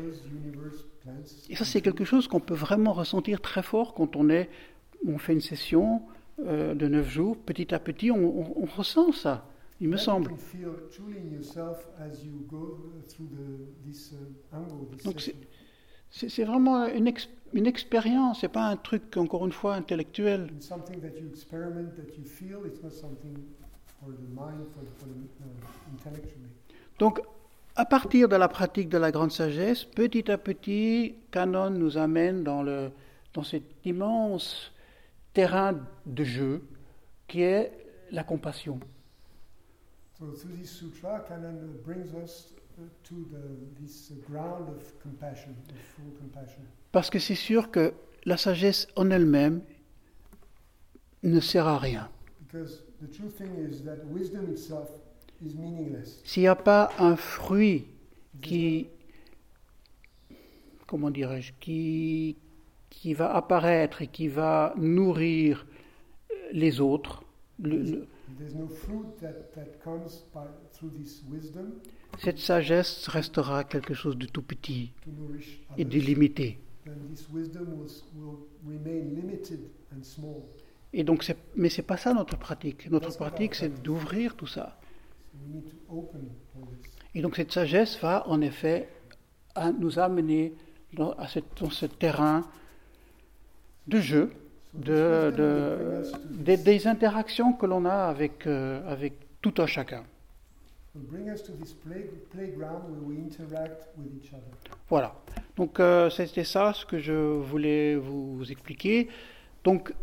Et 1.50 1.56
ça, 1.56 1.66
c'est 1.66 1.82
quelque 1.82 2.06
chose 2.06 2.28
qu'on 2.28 2.40
peut 2.40 2.54
vraiment 2.54 2.94
ressentir 2.94 3.42
très 3.42 3.64
fort 3.64 3.94
quand 3.94 4.16
on 4.16 4.30
est, 4.30 4.50
on 5.08 5.18
fait 5.18 5.34
une 5.34 5.42
session 5.42 6.02
euh, 6.46 6.74
de 6.76 6.88
neuf 6.88 7.10
jours. 7.10 7.38
Petit 7.38 7.74
à 7.74 7.80
petit, 7.80 8.12
on, 8.12 8.18
on- 8.42 8.54
on 8.64 8.66
ressent 8.66 9.12
ça, 9.12 9.46
il 9.80 9.88
me 9.90 9.98
semble. 9.98 10.32
Uh, 10.32 10.36
uh, 15.04 15.04
Donc. 15.06 15.20
C'est 16.10 16.46
vraiment 16.46 16.88
une, 16.88 17.06
ex- 17.08 17.30
une 17.54 17.68
expérience, 17.68 18.40
c'est 18.42 18.48
pas 18.48 18.68
un 18.68 18.78
truc, 18.78 19.18
encore 19.18 19.46
une 19.46 19.52
fois, 19.52 19.76
intellectuel. 19.76 20.50
Uh. 24.06 24.12
Donc, 27.00 27.22
à 27.76 27.86
partir 27.86 28.30
de 28.30 28.36
la 28.36 28.48
pratique 28.48 28.90
de 28.90 28.98
la 28.98 29.12
grande 29.12 29.32
sagesse, 29.32 29.86
petit 29.86 30.30
à 30.32 30.38
petit, 30.38 31.16
Canon 31.32 31.70
nous 31.72 31.98
amène 31.98 32.44
dans, 32.44 32.64
le, 32.64 32.92
dans 33.34 33.44
cet 33.44 33.64
immense 33.86 34.72
terrain 35.34 35.80
de 36.06 36.24
jeu 36.24 36.64
qui 37.28 37.42
est 37.42 37.72
la 38.12 38.24
compassion. 38.24 38.80
So 40.18 40.32
through 40.32 40.58
this 40.60 40.72
sutra, 40.72 41.24
Canon 41.28 41.76
brings 41.86 42.14
us 42.16 42.54
to 43.04 43.16
the, 43.32 43.80
this 43.80 44.12
ground 44.28 44.70
of 44.70 45.00
compassion, 45.04 45.56
of 45.70 45.78
full 45.96 46.12
compassion. 46.20 46.62
Parce 46.92 47.10
que 47.10 47.20
c'est 47.20 47.36
sûr 47.36 47.70
que 47.70 47.94
la 48.26 48.38
sagesse 48.38 48.88
en 48.96 49.12
elle-même 49.12 49.62
ne 51.22 51.40
sert 51.40 51.68
à 51.68 51.78
rien. 51.78 52.10
Because 52.42 52.87
the 53.02 53.08
true 53.08 53.30
thing 53.30 53.52
is 53.70 53.84
that 53.84 54.04
wisdom 54.06 54.50
itself 54.52 54.90
is 55.46 55.54
meaningless. 55.56 56.22
S'il 56.24 56.44
n'y 56.44 56.48
a 56.48 56.56
pas 56.56 56.90
un 57.00 57.16
fruit 57.16 57.86
qui, 58.42 58.88
comment 60.88 61.12
dirais-je, 61.12 61.54
qui, 61.60 62.38
qui 62.90 63.14
va 63.14 63.36
apparaître 63.36 64.02
et 64.02 64.08
qui 64.08 64.28
va 64.28 64.74
nourrir 64.78 65.66
les 66.52 66.80
autres, 66.80 67.24
le- 67.60 67.82
le- 67.84 68.08
There's 68.38 68.56
no 68.56 68.68
fruit 68.68 69.06
that, 69.22 69.52
that 69.56 69.80
comes 69.84 70.24
by, 70.34 70.42
through 70.74 70.92
this 70.98 71.24
wisdom 71.30 71.74
cette 72.20 72.40
sagesse 72.40 73.08
restera 73.10 73.64
quelque 73.64 73.94
chose 73.94 74.18
de 74.18 74.26
tout 74.26 74.42
petit 74.42 74.92
et 75.78 75.86
de 75.86 76.00
limité. 76.00 76.58
Et 80.94 81.04
donc, 81.04 81.26
mais 81.56 81.70
c'est 81.70 81.82
pas 81.84 81.98
ça 81.98 82.14
notre 82.14 82.38
pratique. 82.38 82.90
Notre 82.90 83.16
pratique, 83.16 83.56
c'est 83.56 83.82
d'ouvrir 83.84 84.36
tout 84.36 84.48
ça. 84.48 84.78
Et 87.14 87.22
donc, 87.22 87.36
cette 87.36 87.52
sagesse 87.52 88.00
va 88.02 88.28
en 88.28 88.42
effet 88.42 88.88
à 89.56 89.72
nous 89.72 90.00
amener 90.00 90.54
dans, 90.94 91.12
à 91.14 91.28
cette- 91.28 91.60
dans 91.62 91.70
ce 91.70 91.86
terrain 91.86 92.44
de 93.88 94.00
jeu, 94.00 94.32
de, 94.74 95.32
des, 96.56 96.88
interactions 96.88 97.54
que 97.54 97.66
l'on 97.66 97.86
a 97.86 97.94
avec, 98.06 98.46
euh, 98.46 98.82
avec 98.92 99.14
tout 99.42 99.54
un 99.58 99.66
chacun. 99.66 100.04
Voilà. 104.90 105.16
Donc 105.56 105.80
euh, 105.80 106.10
c'était 106.10 106.44
ça 106.44 106.74
ce 106.74 106.86
que 106.86 107.00
je 107.00 107.14
voulais 107.14 107.96
vous 107.96 108.44
expliquer. 108.50 109.08
Donc 109.64 109.94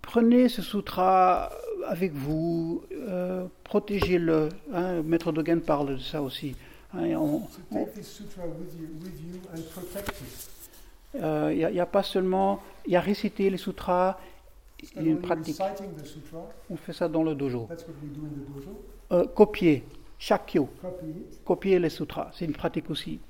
prenez 0.00 0.48
ce 0.48 0.62
sutra 0.62 1.50
avec 1.86 2.12
vous, 2.12 2.82
euh, 2.92 3.46
protégez-le. 3.64 4.48
hein. 4.72 5.02
Maître 5.02 5.32
Dogen 5.32 5.60
parle 5.60 5.94
de 5.94 5.98
ça 5.98 6.22
aussi. 6.22 6.54
hein, 6.94 7.14
on- 7.16 7.42
and 9.54 9.62
protect 9.74 10.08
it. 10.20 11.20
euh, 11.22 11.52
Il 11.54 11.66
n'y 11.72 11.80
a, 11.80 11.86
pas 11.86 12.02
seulement, 12.02 12.60
il 12.86 12.92
y 12.92 12.96
a 12.96 13.00
réciter 13.00 13.50
les 13.50 13.56
sutras, 13.58 14.18
il 14.96 15.02
y 15.02 15.08
a 15.08 15.10
une 15.10 15.20
pratique. 15.20 15.58
On 16.70 16.76
fait 16.76 16.92
ça 16.92 17.08
dans 17.08 17.22
le 17.22 17.34
dojo. 17.34 17.66
that's 17.68 17.84
what 17.86 17.94
we 18.02 18.10
do 18.12 18.20
in 18.26 18.30
the 18.30 18.46
dojo. 18.54 18.82
Euh, 19.12 19.26
copier, 19.34 19.84
shakyo, 20.18 20.68
copier 21.44 21.78
les 21.78 21.90
sutras, 21.90 22.30
c'est 22.34 22.44
une 22.44 22.52
pratique 22.54 22.88
aussi. 22.90 23.20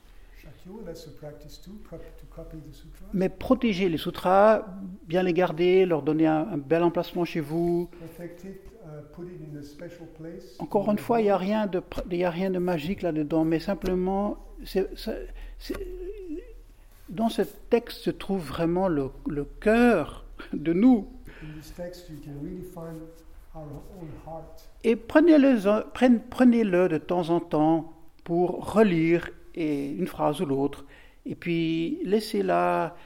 Mais 3.13 3.29
protéger 3.29 3.89
les 3.89 3.99
sutras, 3.99 4.65
bien 5.07 5.23
les 5.23 5.33
garder, 5.33 5.87
leur 5.87 6.03
donner 6.03 6.27
un, 6.27 6.47
un 6.53 6.59
bel 6.59 6.83
emplacement 6.83 7.25
chez 7.25 7.41
vous, 7.41 7.89
uh. 10.59 10.61
Encore 10.61 10.91
une 10.91 10.99
fois, 10.99 11.21
il 11.21 11.25
n'y 11.25 11.31
a, 11.31 11.37
rien 11.37 11.67
de 11.67 11.81
pr- 11.81 12.03
il 12.11 12.17
y 12.19 12.25
a 12.25 12.31
rien 12.31 12.51
de 12.51 12.59
magique 12.59 13.03
là-dedans, 13.03 13.45
mais 13.45 13.59
simplement, 13.61 14.37
c'est- 14.65 14.91
c'est- 14.97 15.29
c'est- 15.59 15.87
dans 17.09 17.29
ce 17.29 17.43
texte 17.71 17.99
se 18.03 18.11
trouve 18.11 18.43
vraiment 18.47 18.89
le, 18.89 19.11
le 19.27 19.45
cœur 19.45 20.25
de 20.53 20.73
nous. 20.73 21.09
Et 24.85 24.97
prenez-le 24.97 25.59
prenez, 25.93 26.19
prenez-le 26.31 26.89
de 26.89 26.99
temps 26.99 27.31
en 27.31 27.41
temps 27.41 27.93
pour 28.25 28.73
relire 28.75 29.29
et 29.55 29.91
une 29.91 30.07
phrase 30.07 30.41
ou 30.41 30.47
l'autre, 30.47 30.85
et 31.27 31.35
puis 31.35 31.99
laissez-la 32.05 32.97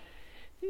euh, 0.63 0.67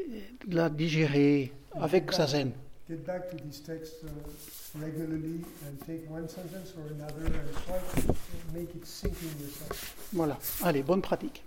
la 0.48 0.68
digérer 0.68 1.52
avec 1.74 2.12
sa 2.12 2.26
zen. 2.26 2.52
Get 2.88 3.04
back 3.04 3.30
to 3.30 3.36
this 3.36 3.62
text 3.62 4.04
uh, 4.04 4.80
regularly 4.80 5.40
and 5.66 5.76
take 5.86 6.08
one 6.08 6.28
sentence 6.28 6.72
or 6.78 6.86
another 6.92 7.26
and 7.26 7.52
try 7.66 8.02
to 8.02 8.14
make 8.54 8.74
it 8.76 8.86
sink 8.86 9.14
in 9.22 9.44
yourself. 9.44 9.96
Voilà. 10.12 10.38
Allez, 10.62 10.82
bonne 10.82 11.02
pratique. 11.02 11.42